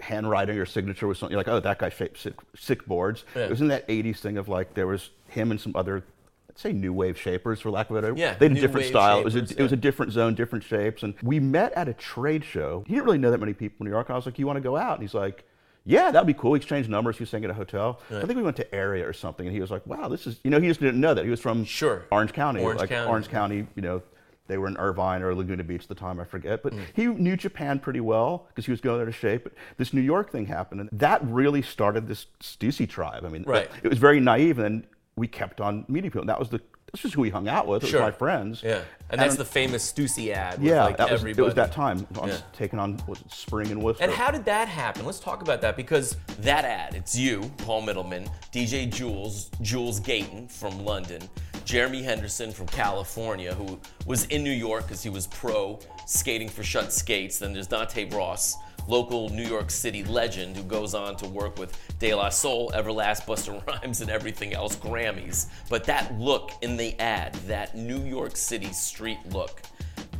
handwriting 0.00 0.58
or 0.58 0.66
signature 0.66 1.06
was 1.06 1.18
something 1.18 1.32
you're 1.32 1.40
like, 1.40 1.48
oh, 1.48 1.60
that 1.60 1.78
guy 1.78 1.88
shaped 1.88 2.18
sick, 2.18 2.34
sick 2.56 2.86
boards. 2.86 3.24
Yeah. 3.36 3.44
It 3.44 3.50
was 3.50 3.60
in 3.60 3.68
that 3.68 3.86
'80s 3.88 4.18
thing 4.18 4.38
of 4.38 4.48
like 4.48 4.74
there 4.74 4.86
was 4.86 5.10
him 5.28 5.50
and 5.50 5.60
some 5.60 5.72
other. 5.76 6.04
I'd 6.50 6.58
say 6.58 6.72
new 6.72 6.92
wave 6.92 7.18
shapers, 7.18 7.60
for 7.60 7.70
lack 7.70 7.88
of 7.88 7.96
a 7.96 8.02
better. 8.02 8.14
Yeah, 8.14 8.34
they 8.34 8.48
had 8.48 8.58
a 8.58 8.60
different 8.60 8.86
style. 8.86 9.20
it 9.20 9.24
was 9.24 9.34
shapers, 9.34 9.52
a, 9.52 9.60
it 9.60 9.62
was 9.62 9.72
a 9.72 9.76
different 9.76 10.12
zone, 10.12 10.34
different 10.34 10.64
shapes, 10.64 11.02
and 11.02 11.14
we 11.22 11.40
met 11.40 11.72
at 11.72 11.88
a 11.88 11.94
trade 11.94 12.44
show. 12.44 12.84
He 12.86 12.94
didn't 12.94 13.06
really 13.06 13.18
know 13.18 13.30
that 13.30 13.38
many 13.40 13.54
people 13.54 13.76
in 13.80 13.86
New 13.86 13.94
York. 13.94 14.08
And 14.08 14.14
I 14.14 14.16
was 14.16 14.26
like, 14.26 14.38
"You 14.38 14.46
want 14.46 14.56
to 14.58 14.60
go 14.60 14.76
out?" 14.76 14.94
And 14.98 15.02
he's 15.02 15.14
like, 15.14 15.44
"Yeah, 15.86 16.10
that'd 16.10 16.26
be 16.26 16.34
cool." 16.34 16.50
We 16.50 16.58
exchanged 16.58 16.90
numbers. 16.90 17.16
He 17.16 17.22
was 17.22 17.30
staying 17.30 17.44
at 17.44 17.50
a 17.50 17.54
hotel. 17.54 18.00
I 18.10 18.20
think 18.26 18.36
we 18.36 18.42
went 18.42 18.56
to 18.56 18.74
Area 18.74 19.08
or 19.08 19.12
something, 19.14 19.46
and 19.46 19.54
he 19.54 19.60
was 19.62 19.70
like, 19.70 19.86
"Wow, 19.86 20.08
this 20.08 20.26
is." 20.26 20.40
You 20.44 20.50
know, 20.50 20.60
he 20.60 20.68
just 20.68 20.80
didn't 20.80 21.00
know 21.00 21.14
that 21.14 21.24
he 21.24 21.30
was 21.30 21.40
from 21.40 21.64
Sure. 21.64 22.04
Orange 22.10 22.32
County, 22.34 22.62
Orange 22.62 22.80
like 22.80 22.90
County. 22.90 23.08
Orange 23.08 23.28
County. 23.28 23.66
You 23.74 23.82
know, 23.82 24.02
they 24.52 24.58
were 24.58 24.68
in 24.68 24.76
Irvine 24.76 25.22
or 25.22 25.34
Laguna 25.34 25.64
Beach 25.64 25.82
at 25.84 25.88
the 25.88 25.94
time, 25.94 26.20
I 26.20 26.24
forget. 26.24 26.58
Mm. 26.58 26.62
But 26.62 26.74
he 26.94 27.06
knew 27.06 27.36
Japan 27.38 27.78
pretty 27.78 28.00
well 28.00 28.44
because 28.48 28.66
he 28.66 28.70
was 28.70 28.82
going 28.82 28.98
there 28.98 29.06
to 29.06 29.12
shape. 29.12 29.44
But 29.44 29.54
this 29.78 29.94
New 29.94 30.02
York 30.02 30.30
thing 30.30 30.44
happened, 30.44 30.82
and 30.82 30.90
that 30.92 31.24
really 31.24 31.62
started 31.62 32.06
this 32.06 32.26
Stussy 32.42 32.86
tribe. 32.86 33.24
I 33.24 33.28
mean, 33.30 33.44
Right. 33.46 33.70
it 33.82 33.88
was 33.88 33.98
very 33.98 34.20
naive, 34.20 34.58
and 34.58 34.64
then 34.64 34.86
we 35.16 35.26
kept 35.26 35.60
on 35.62 35.86
meeting 35.88 36.10
people. 36.10 36.20
And 36.20 36.28
that 36.28 36.38
was 36.38 36.50
the 36.50 36.60
that's 36.92 37.00
just 37.00 37.14
who 37.14 37.22
we 37.22 37.30
hung 37.30 37.48
out 37.48 37.66
with. 37.66 37.82
It 37.84 37.86
Sure. 37.86 38.02
was 38.02 38.12
my 38.12 38.18
friends. 38.18 38.62
Yeah. 38.62 38.82
And 39.08 39.18
that's 39.18 39.36
the 39.36 39.46
famous 39.46 39.90
Stussy 39.90 40.30
ad 40.30 40.58
with 40.58 40.68
yeah. 40.68 40.84
like 40.84 40.98
that 40.98 41.10
was, 41.10 41.20
everybody. 41.22 41.42
it 41.42 41.46
was 41.46 41.54
that 41.54 41.72
time. 41.72 42.06
I 42.16 42.26
was 42.26 42.34
Yeah. 42.34 42.40
taking 42.52 42.78
on 42.78 43.00
was 43.06 43.18
it 43.22 43.32
Spring 43.32 43.70
and 43.70 43.82
Wooster. 43.82 44.04
And 44.04 44.12
how 44.12 44.30
did 44.30 44.44
that 44.44 44.68
happen? 44.68 45.06
Let's 45.06 45.18
talk 45.18 45.40
about 45.40 45.62
that 45.62 45.74
because 45.74 46.18
that 46.40 46.66
ad, 46.66 46.94
it's 46.94 47.16
you, 47.16 47.50
Paul 47.64 47.82
Mittleman, 47.86 48.28
DJ 48.52 48.84
Jules, 48.84 49.50
Jules 49.62 50.00
Gayton 50.00 50.48
from 50.48 50.84
London, 50.84 51.22
Jeremy 51.64 52.02
Henderson 52.02 52.52
from 52.52 52.66
California, 52.66 53.54
who 53.54 53.78
was 54.06 54.24
in 54.26 54.42
New 54.42 54.50
York 54.50 54.84
because 54.84 55.02
he 55.02 55.10
was 55.10 55.26
pro 55.28 55.78
skating 56.06 56.48
for 56.48 56.62
Shut 56.62 56.92
Skates. 56.92 57.38
Then 57.38 57.52
there's 57.52 57.66
Dante 57.66 58.08
Ross, 58.10 58.56
local 58.88 59.28
New 59.28 59.44
York 59.44 59.70
City 59.70 60.04
legend 60.04 60.56
who 60.56 60.62
goes 60.64 60.94
on 60.94 61.16
to 61.16 61.28
work 61.28 61.58
with 61.58 61.78
De 61.98 62.14
La 62.14 62.28
Soul, 62.28 62.70
Everlast, 62.74 63.24
Busta 63.24 63.64
Rhymes, 63.66 64.00
and 64.00 64.10
everything 64.10 64.54
else, 64.54 64.76
Grammys. 64.76 65.46
But 65.68 65.84
that 65.84 66.18
look 66.18 66.50
in 66.62 66.76
the 66.76 66.98
ad, 67.00 67.34
that 67.46 67.76
New 67.76 68.02
York 68.04 68.36
City 68.36 68.72
street 68.72 69.18
look, 69.30 69.62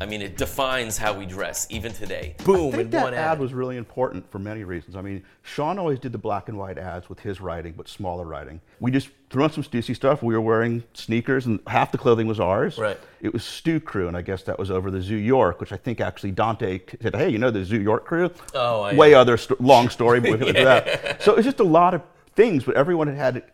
I 0.02 0.06
mean, 0.06 0.20
it 0.20 0.36
defines 0.36 0.98
how 0.98 1.12
we 1.16 1.26
dress 1.26 1.68
even 1.70 1.92
today. 1.92 2.34
Boom, 2.44 2.68
I 2.68 2.70
think 2.72 2.82
in 2.82 2.90
that 2.90 3.04
one 3.04 3.14
ad 3.14 3.32
ad. 3.34 3.38
was 3.38 3.54
really 3.54 3.76
important 3.76 4.28
for 4.32 4.40
many 4.40 4.64
reasons. 4.64 4.96
I 4.96 5.00
mean, 5.00 5.22
Sean 5.42 5.78
always 5.78 6.00
did 6.00 6.10
the 6.10 6.18
black 6.18 6.48
and 6.48 6.58
white 6.58 6.76
ads 6.76 7.08
with 7.08 7.20
his 7.20 7.40
writing, 7.40 7.74
but 7.76 7.88
smaller 7.88 8.24
writing. 8.24 8.60
We 8.80 8.90
just 8.90 9.10
threw 9.30 9.44
on 9.44 9.52
some 9.52 9.62
Stussy 9.62 9.94
stuff. 9.94 10.20
We 10.20 10.34
were 10.34 10.40
wearing 10.40 10.82
sneakers, 10.92 11.46
and 11.46 11.60
half 11.68 11.92
the 11.92 11.98
clothing 11.98 12.26
was 12.26 12.40
ours. 12.40 12.78
Right. 12.78 12.98
It 13.20 13.32
was 13.32 13.44
Stu 13.44 13.78
Crew, 13.78 14.08
and 14.08 14.16
I 14.16 14.22
guess 14.22 14.42
that 14.42 14.58
was 14.58 14.72
over 14.72 14.90
the 14.90 15.00
Zoo 15.00 15.14
York, 15.16 15.60
which 15.60 15.70
I 15.72 15.76
think 15.76 16.00
actually 16.00 16.32
Dante 16.32 16.80
said, 17.00 17.14
"Hey, 17.14 17.28
you 17.28 17.38
know 17.38 17.52
the 17.52 17.64
Zoo 17.64 17.80
York 17.80 18.04
crew?" 18.04 18.28
Oh, 18.54 18.82
I- 18.82 18.94
way 18.94 19.14
other 19.14 19.36
sto- 19.36 19.56
long 19.60 19.88
story, 19.88 20.18
but 20.20 20.32
we 20.32 20.38
can 20.38 20.52
get 20.52 20.64
that. 20.64 21.22
So 21.22 21.32
it 21.32 21.36
was 21.36 21.44
just 21.44 21.60
a 21.60 21.64
lot 21.64 21.94
of 21.94 22.02
things, 22.34 22.64
but 22.64 22.74
everyone 22.74 23.06
had 23.06 23.16
had 23.16 23.44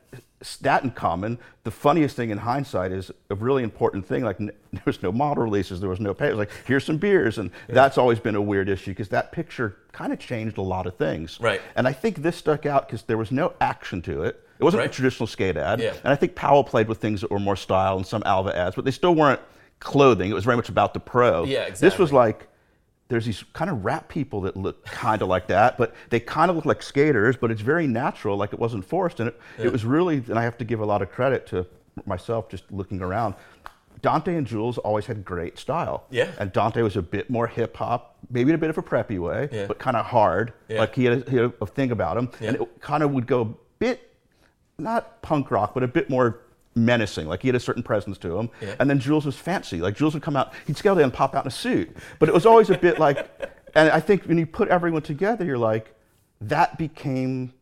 that 0.63 0.85
in 0.85 0.91
common. 0.93 1.39
The 1.65 1.71
funniest 1.71 2.15
thing 2.17 2.31
in 2.31 2.39
hindsight 2.39 2.93
is 2.93 3.11
a 3.31 3.35
really 3.35 3.63
important 3.63 4.07
thing. 4.07 4.23
Like 4.25 4.41
n- 4.41 4.53
there 4.73 4.83
was 4.87 5.03
no 5.03 5.11
model 5.13 5.43
releases, 5.45 5.81
there 5.81 5.91
was 5.91 6.01
no 6.01 6.15
pay. 6.15 6.27
It 6.29 6.31
was 6.31 6.39
like 6.39 6.51
here's 6.67 6.85
some 6.85 6.97
beers, 6.99 7.39
and 7.39 7.51
that's 7.69 7.99
always 7.99 8.21
been 8.21 8.35
a 8.37 8.41
weird 8.43 8.69
issue 8.69 8.93
because 8.93 9.09
that 9.09 9.33
picture 9.33 9.77
kind 9.93 10.13
of 10.13 10.19
changed 10.19 10.59
a 10.59 10.63
lot 10.63 10.87
of 10.87 10.97
things. 10.97 11.39
Right. 11.41 11.61
And 11.77 11.89
I 11.89 11.93
think 11.93 12.19
this 12.23 12.37
stuck 12.37 12.67
out 12.67 12.87
because 12.87 13.03
there 13.03 13.19
was 13.19 13.33
no 13.33 13.53
action 13.61 14.01
to 14.03 14.23
it. 14.23 14.45
It 14.61 14.65
wasn't 14.65 14.81
Right. 14.83 14.91
a 14.91 14.93
traditional 14.93 15.27
skate 15.27 15.57
ad. 15.57 15.81
Yeah. 15.81 15.95
And 16.05 16.13
I 16.13 16.17
think 16.17 16.35
Powell 16.35 16.65
played 16.65 16.89
with 16.89 16.99
things 16.99 17.21
that 17.21 17.31
were 17.31 17.39
more 17.41 17.57
style 17.57 17.97
and 17.97 18.07
some 18.07 18.23
Alva 18.27 18.57
ads, 18.57 18.75
but 18.77 18.85
they 18.85 18.91
still 18.91 19.15
weren't 19.15 19.41
clothing. 19.81 20.31
It 20.31 20.35
was 20.35 20.45
very 20.45 20.57
much 20.57 20.69
about 20.69 20.95
the 20.95 21.01
pro. 21.01 21.45
Yeah, 21.45 21.61
exactly. 21.63 21.89
This 21.89 21.99
was 21.99 22.13
like 22.13 22.49
there's 23.09 23.25
these 23.25 23.43
kind 23.55 23.71
of 23.71 23.85
rap 23.85 24.09
people 24.09 24.43
that 24.43 24.57
look 24.57 24.85
kind 24.85 25.23
of 25.23 25.29
like 25.29 25.47
that, 25.49 25.79
but 25.79 25.95
they 26.11 26.21
kind 26.21 26.51
of 26.51 26.57
look 26.57 26.67
like 26.67 26.83
skaters, 26.83 27.37
but 27.37 27.51
it's 27.51 27.63
very 27.63 27.87
natural, 27.87 28.37
like 28.37 28.53
it 28.53 28.59
wasn't 28.59 28.85
forced. 28.85 29.19
And 29.21 29.29
it, 29.31 29.41
it 29.59 29.73
was 29.73 29.85
really, 29.85 30.17
and 30.29 30.39
I 30.39 30.43
have 30.43 30.59
to 30.59 30.65
give 30.65 30.81
a 30.81 30.85
lot 30.87 31.01
of 31.01 31.11
credit 31.11 31.47
to 31.49 31.67
myself 32.05 32.49
just 32.51 32.71
looking 32.71 33.01
around. 33.01 33.35
Dante 34.03 34.37
and 34.37 34.47
Jules 34.47 34.79
always 34.79 35.07
had 35.07 35.25
great 35.25 35.59
style. 35.59 36.05
Yeah. 36.11 36.31
And 36.39 36.53
Dante 36.53 36.83
was 36.83 36.97
a 36.97 37.03
bit 37.03 37.31
more 37.31 37.47
hip 37.47 37.77
hop, 37.77 38.17
maybe 38.31 38.51
in 38.51 38.55
a 38.55 38.59
bit 38.59 38.71
of 38.71 38.79
a 38.79 38.83
preppy 38.83 39.19
way, 39.19 39.49
Yeah. 39.51 39.67
but 39.67 39.79
kind 39.79 39.97
of 39.97 40.05
hard. 40.07 40.53
Yeah. 40.69 40.81
Like 40.81 40.95
he 40.95 41.05
had, 41.07 41.27
a, 41.27 41.31
he 41.31 41.37
had 41.37 41.53
a 41.61 41.67
thing 41.67 41.91
about 41.91 42.17
him. 42.17 42.31
And 42.41 42.57
it 42.57 42.81
kind 42.81 43.03
of 43.03 43.11
would 43.13 43.27
go 43.27 43.41
a 43.41 43.55
bit, 43.79 44.15
not 44.79 45.21
punk 45.23 45.51
rock, 45.51 45.75
but 45.75 45.83
a 45.83 45.89
bit 45.89 46.09
more 46.11 46.41
menacing. 46.85 47.27
Like 47.29 47.43
he 47.43 47.49
had 47.49 47.55
a 47.55 47.61
certain 47.61 47.83
presence 47.83 48.19
to 48.19 48.39
him. 48.39 48.51
Yeah. 48.61 48.75
And 48.81 48.89
then 48.89 48.99
Jules 48.99 49.27
was 49.27 49.37
fancy. 49.37 49.81
Like 49.81 49.97
Jules 49.97 50.15
would 50.15 50.23
come 50.23 50.37
out, 50.37 50.53
he'd 50.67 50.77
scale 50.77 50.95
down 50.95 51.05
and 51.05 51.13
pop 51.13 51.35
out 51.35 51.45
in 51.45 51.49
a 51.49 51.53
suit. 51.53 51.97
But 52.19 52.29
it 52.29 52.35
was 52.35 52.47
always 52.47 52.71
a 52.71 52.79
bit 52.79 52.99
like, 53.07 53.29
and 53.75 53.91
I 53.91 54.01
think 54.01 54.25
when 54.25 54.39
you 54.39 54.47
put 54.47 54.69
everyone 54.69 55.03
together, 55.03 55.45
you're 55.45 55.59
like, 55.59 55.95
that 56.41 56.79
became, 56.79 57.53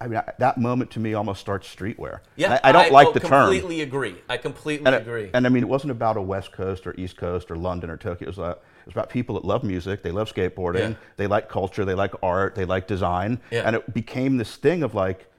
I 0.00 0.08
mean, 0.08 0.18
I- 0.18 0.32
that 0.38 0.58
moment 0.58 0.90
to 0.92 1.00
me 1.00 1.14
almost 1.14 1.40
starts 1.40 1.72
streetwear. 1.72 2.20
Yeah, 2.36 2.46
And 2.52 2.60
I, 2.64 2.68
I 2.68 2.72
don't 2.72 2.92
like 2.92 3.08
oh, 3.08 3.12
the 3.12 3.20
term. 3.20 3.32
I 3.32 3.38
completely 3.44 3.80
agree. 3.82 4.16
I 4.28 4.36
completely 4.36 4.86
And, 4.86 4.94
agree. 4.96 5.30
and 5.32 5.46
I 5.46 5.48
mean, 5.48 5.62
it 5.62 5.68
wasn't 5.68 5.92
about 5.92 6.16
a 6.16 6.22
West 6.22 6.52
Coast 6.52 6.86
or 6.86 6.94
East 6.98 7.16
Coast 7.16 7.50
or 7.50 7.56
London 7.56 7.88
or 7.90 7.96
Tokyo. 7.96 8.26
It 8.28 8.36
was, 8.36 8.38
uh, 8.38 8.50
it 8.56 8.86
was 8.86 8.94
about 8.94 9.08
people 9.10 9.34
that 9.36 9.44
love 9.44 9.62
music, 9.64 10.02
they 10.02 10.10
love 10.10 10.32
skateboarding, 10.32 10.90
Yeah. 10.90 10.96
they 11.16 11.26
like 11.26 11.48
culture, 11.48 11.84
they 11.84 11.94
like 11.94 12.12
art, 12.22 12.54
they 12.54 12.64
like 12.64 12.86
design. 12.86 13.40
Yeah. 13.50 13.62
And 13.64 13.76
it 13.76 13.94
became 13.94 14.36
this 14.36 14.56
thing 14.56 14.82
of 14.82 14.94
like, 14.94 15.30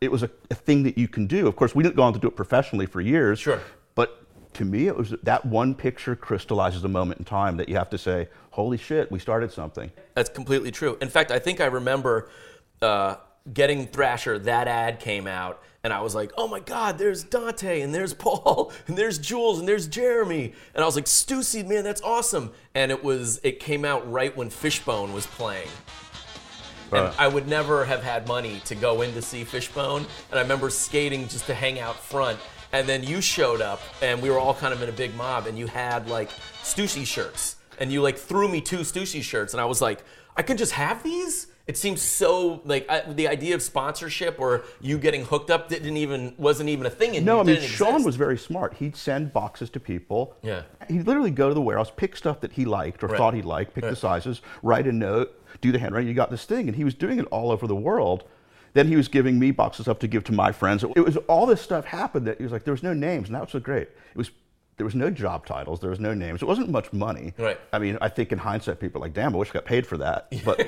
it 0.00 0.10
was 0.10 0.22
a, 0.22 0.30
a 0.50 0.54
thing 0.54 0.82
that 0.84 0.96
you 0.96 1.08
can 1.08 1.26
do. 1.26 1.46
Of 1.46 1.56
course, 1.56 1.74
we 1.74 1.82
didn't 1.82 1.96
go 1.96 2.02
on 2.02 2.12
to 2.12 2.18
do 2.18 2.28
it 2.28 2.36
professionally 2.36 2.86
for 2.86 3.00
years. 3.00 3.38
Sure. 3.38 3.60
But 3.94 4.24
to 4.54 4.64
me, 4.64 4.86
it 4.86 4.96
was 4.96 5.14
that 5.22 5.44
one 5.44 5.74
picture 5.74 6.16
crystallizes 6.16 6.84
a 6.84 6.88
moment 6.88 7.18
in 7.18 7.24
time 7.24 7.56
that 7.56 7.68
you 7.68 7.76
have 7.76 7.90
to 7.90 7.98
say, 7.98 8.28
holy 8.50 8.78
shit, 8.78 9.10
we 9.10 9.18
started 9.18 9.52
something. 9.52 9.90
That's 10.14 10.30
completely 10.30 10.70
true. 10.70 10.98
In 11.00 11.08
fact, 11.08 11.30
I 11.30 11.38
think 11.38 11.60
I 11.60 11.66
remember 11.66 12.30
uh, 12.82 13.16
getting 13.52 13.86
Thrasher, 13.86 14.38
that 14.40 14.68
ad 14.68 15.00
came 15.00 15.26
out, 15.26 15.62
and 15.84 15.92
I 15.92 16.00
was 16.00 16.14
like, 16.14 16.32
oh 16.36 16.48
my 16.48 16.60
God, 16.60 16.98
there's 16.98 17.22
Dante, 17.24 17.80
and 17.80 17.94
there's 17.94 18.14
Paul, 18.14 18.72
and 18.86 18.96
there's 18.96 19.18
Jules, 19.18 19.58
and 19.58 19.68
there's 19.68 19.86
Jeremy. 19.86 20.52
And 20.74 20.82
I 20.82 20.86
was 20.86 20.96
like, 20.96 21.06
Stussy, 21.06 21.66
man, 21.66 21.84
that's 21.84 22.02
awesome. 22.02 22.52
And 22.74 22.90
it 22.90 23.02
was, 23.02 23.40
it 23.42 23.60
came 23.60 23.84
out 23.84 24.10
right 24.10 24.36
when 24.36 24.50
Fishbone 24.50 25.12
was 25.12 25.26
playing. 25.26 25.68
And 26.92 27.02
Right. 27.04 27.14
I 27.18 27.28
would 27.28 27.46
never 27.48 27.84
have 27.84 28.02
had 28.02 28.26
money 28.28 28.60
to 28.66 28.74
go 28.74 29.02
in 29.02 29.12
to 29.14 29.22
see 29.22 29.44
Fishbone. 29.44 30.06
And 30.30 30.38
I 30.38 30.42
remember 30.42 30.70
skating 30.70 31.28
just 31.28 31.46
to 31.46 31.54
hang 31.54 31.78
out 31.80 31.96
front. 31.96 32.38
And 32.72 32.86
then 32.88 33.02
you 33.02 33.20
showed 33.22 33.60
up, 33.62 33.80
and 34.02 34.20
we 34.20 34.28
were 34.30 34.38
all 34.38 34.54
kind 34.54 34.74
of 34.74 34.82
in 34.82 34.88
a 34.90 34.92
big 34.92 35.14
mob, 35.14 35.46
and 35.46 35.58
you 35.58 35.66
had 35.66 36.08
like 36.08 36.28
Stussy 36.62 37.06
shirts. 37.06 37.56
And 37.78 37.92
you 37.92 38.02
like 38.02 38.18
threw 38.18 38.48
me 38.48 38.60
two 38.60 38.78
Stussy 38.80 39.22
shirts, 39.22 39.54
and 39.54 39.60
I 39.60 39.64
was 39.64 39.80
like, 39.80 40.02
I 40.36 40.42
can 40.42 40.56
just 40.56 40.72
have 40.72 41.02
these? 41.02 41.46
It 41.66 41.76
seems 41.76 42.00
so 42.00 42.62
like 42.64 42.88
I, 42.90 43.00
the 43.12 43.28
idea 43.28 43.54
of 43.54 43.60
sponsorship 43.62 44.36
or 44.40 44.64
you 44.80 44.96
getting 44.98 45.24
hooked 45.26 45.50
up 45.50 45.68
didn't 45.68 45.98
even 45.98 46.32
wasn't 46.38 46.70
even 46.70 46.86
a 46.86 46.90
thing 46.90 47.14
in 47.14 47.26
No. 47.26 47.40
I 47.40 47.42
mean 47.42 47.60
Sean 47.60 47.88
exist. 47.90 48.06
was 48.06 48.16
very 48.16 48.38
smart. 48.38 48.72
He'd 48.74 48.96
send 48.96 49.34
boxes 49.34 49.68
to 49.70 49.80
people. 49.80 50.34
Yeah. 50.42 50.62
He'd 50.88 51.06
literally 51.06 51.30
go 51.30 51.48
to 51.48 51.54
the 51.54 51.60
warehouse, 51.60 51.92
pick 51.94 52.16
stuff 52.16 52.40
that 52.40 52.52
he 52.52 52.64
liked 52.64 53.04
or 53.04 53.08
Right. 53.08 53.18
thought 53.18 53.34
he 53.34 53.42
liked, 53.42 53.74
pick 53.74 53.84
the 53.84 53.96
sizes, 53.96 54.40
write 54.62 54.86
a 54.86 54.92
note, 54.92 55.37
do 55.60 55.72
the 55.72 55.78
handwriting. 55.78 56.08
You 56.08 56.14
got 56.14 56.30
this 56.30 56.44
thing, 56.44 56.68
and 56.68 56.76
he 56.76 56.84
was 56.84 56.94
doing 56.94 57.18
it 57.18 57.26
all 57.26 57.50
over 57.50 57.66
the 57.66 57.76
world. 57.76 58.24
Then 58.74 58.86
he 58.88 58.96
was 58.96 59.08
giving 59.08 59.38
me 59.38 59.50
boxes 59.50 59.88
up 59.88 59.98
to 60.00 60.08
give 60.08 60.24
to 60.24 60.32
my 60.32 60.52
friends. 60.52 60.84
It 60.84 61.04
was 61.04 61.16
all 61.28 61.46
this 61.46 61.60
stuff 61.62 61.84
happened 61.86 62.26
that 62.26 62.36
he 62.36 62.42
was 62.42 62.52
like, 62.52 62.64
there 62.64 62.72
was 62.74 62.82
no 62.82 62.92
names, 62.92 63.28
and 63.28 63.34
that 63.34 63.40
was 63.42 63.50
so 63.50 63.60
great. 63.60 63.82
It 63.88 64.16
was 64.16 64.30
there 64.76 64.84
was 64.84 64.94
no 64.94 65.10
job 65.10 65.44
titles, 65.44 65.80
there 65.80 65.90
was 65.90 65.98
no 65.98 66.14
names. 66.14 66.40
It 66.40 66.44
wasn't 66.44 66.70
much 66.70 66.92
money. 66.92 67.34
Right. 67.36 67.58
I 67.72 67.80
mean, 67.80 67.98
I 68.00 68.08
think 68.08 68.30
in 68.30 68.38
hindsight, 68.38 68.78
people 68.78 69.00
are 69.02 69.06
like, 69.06 69.12
damn, 69.14 69.34
I 69.34 69.38
wish 69.38 69.50
I 69.50 69.54
got 69.54 69.64
paid 69.64 69.84
for 69.84 69.96
that. 69.98 70.28
But 70.44 70.60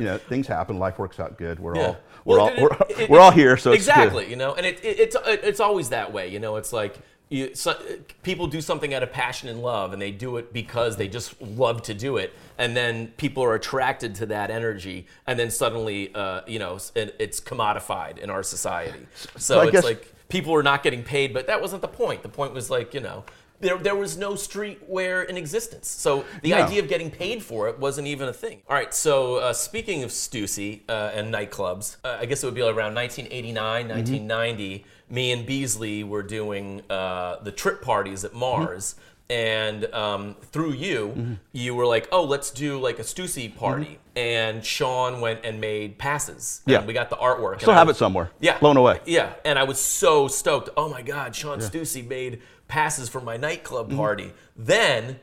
you 0.00 0.04
know, 0.06 0.18
things 0.18 0.46
happen. 0.48 0.78
Life 0.78 0.98
works 0.98 1.18
out 1.20 1.38
good. 1.38 1.58
We're 1.60 1.76
all 1.76 1.96
we're 2.26 2.36
Well, 2.36 2.40
all 2.40 2.48
it- 2.48 2.60
we're, 2.60 2.72
it- 2.90 3.00
it- 3.04 3.10
we're 3.10 3.20
all 3.20 3.30
here, 3.30 3.56
so 3.56 3.72
exactly, 3.72 4.28
you 4.28 4.36
know, 4.36 4.54
and 4.54 4.66
it, 4.66 4.84
it, 4.84 4.98
it's 5.00 5.16
it's 5.24 5.60
always 5.60 5.88
that 5.90 6.12
way, 6.12 6.28
you 6.28 6.40
know. 6.40 6.56
It's 6.56 6.72
like 6.74 6.98
you, 7.30 7.54
so, 7.54 7.74
people 8.22 8.46
do 8.46 8.60
something 8.60 8.92
out 8.94 9.02
of 9.02 9.10
passion 9.12 9.48
and 9.48 9.62
love, 9.62 9.92
and 9.92 10.00
they 10.00 10.10
do 10.10 10.36
it 10.36 10.52
because 10.52 10.96
they 10.96 11.08
just 11.08 11.40
love 11.40 11.82
to 11.82 11.94
do 11.94 12.16
it, 12.18 12.32
and 12.58 12.76
then 12.76 13.08
people 13.16 13.42
are 13.42 13.54
attracted 13.54 14.14
to 14.16 14.26
that 14.26 14.50
energy, 14.50 15.06
and 15.26 15.38
then 15.38 15.50
suddenly, 15.50 16.14
uh, 16.14 16.42
you 16.46 16.58
know, 16.58 16.78
it, 16.94 17.16
it's 17.18 17.40
commodified 17.40 18.18
in 18.18 18.30
our 18.30 18.42
society. 18.42 19.06
So 19.36 19.60
I 19.60 19.64
it's 19.64 19.72
guess- 19.72 19.84
like 19.84 20.12
people 20.28 20.54
are 20.54 20.62
not 20.62 20.82
getting 20.82 21.02
paid, 21.02 21.32
but 21.34 21.46
that 21.46 21.60
wasn't 21.60 21.82
the 21.82 21.88
point. 21.88 22.22
The 22.22 22.28
point 22.28 22.52
was 22.52 22.70
like, 22.70 22.94
you 22.94 23.00
know. 23.00 23.24
There, 23.60 23.78
there 23.78 23.94
was 23.94 24.18
no 24.18 24.32
streetwear 24.32 25.26
in 25.26 25.36
existence. 25.38 25.88
So 25.88 26.24
the 26.42 26.50
No. 26.50 26.56
idea 26.64 26.82
of 26.82 26.88
getting 26.88 27.10
paid 27.10 27.42
for 27.42 27.68
it 27.68 27.78
wasn't 27.78 28.08
even 28.08 28.28
a 28.28 28.32
thing. 28.32 28.60
All 28.68 28.74
right, 28.76 28.92
so 28.92 29.36
uh, 29.36 29.52
speaking 29.52 30.02
of 30.02 30.10
Stussy 30.10 30.80
uh, 30.88 31.12
and 31.14 31.32
nightclubs, 31.32 31.96
uh, 32.04 32.18
I 32.20 32.26
guess 32.26 32.42
it 32.42 32.46
would 32.46 32.54
be 32.56 32.60
around 32.62 32.94
1989, 32.94 33.88
1990. 33.88 34.84
Me 35.14 35.30
and 35.32 35.46
Beasley 35.46 36.02
were 36.04 36.22
doing 36.22 36.82
uh, 36.90 37.36
the 37.42 37.52
trip 37.52 37.82
parties 37.82 38.24
at 38.24 38.34
Mars. 38.34 38.96
And 39.30 39.86
um, 39.94 40.36
through 40.52 40.72
you, 40.72 41.38
you 41.52 41.74
were 41.74 41.86
like, 41.86 42.06
"Oh, 42.12 42.24
let's 42.24 42.50
do 42.50 42.78
like 42.78 42.98
a 42.98 43.02
Stussy 43.02 43.48
party." 43.56 43.98
And 44.14 44.62
Sean 44.64 45.20
went 45.22 45.40
and 45.44 45.60
made 45.62 45.96
passes. 45.98 46.60
Yeah. 46.66 46.84
we 46.84 46.92
got 46.92 47.08
the 47.08 47.16
artwork. 47.16 47.60
Still 47.62 47.72
have 47.72 47.86
was- 47.86 47.96
it 47.96 47.98
somewhere. 47.98 48.30
yeah. 48.40 48.58
Blown 48.58 48.76
away. 48.76 49.00
Yeah. 49.06 49.32
And 49.46 49.58
I 49.58 49.62
was 49.64 49.80
so 49.80 50.28
stoked. 50.28 50.68
Oh 50.76 50.90
my 50.90 51.00
God, 51.00 51.34
Sean 51.34 51.58
Stussy 51.60 52.06
made 52.06 52.42
passes 52.68 53.08
for 53.08 53.20
my 53.20 53.36
nightclub 53.38 53.88
Mm-hmm. 53.88 53.96
party. 53.96 54.32
Then 54.56 55.18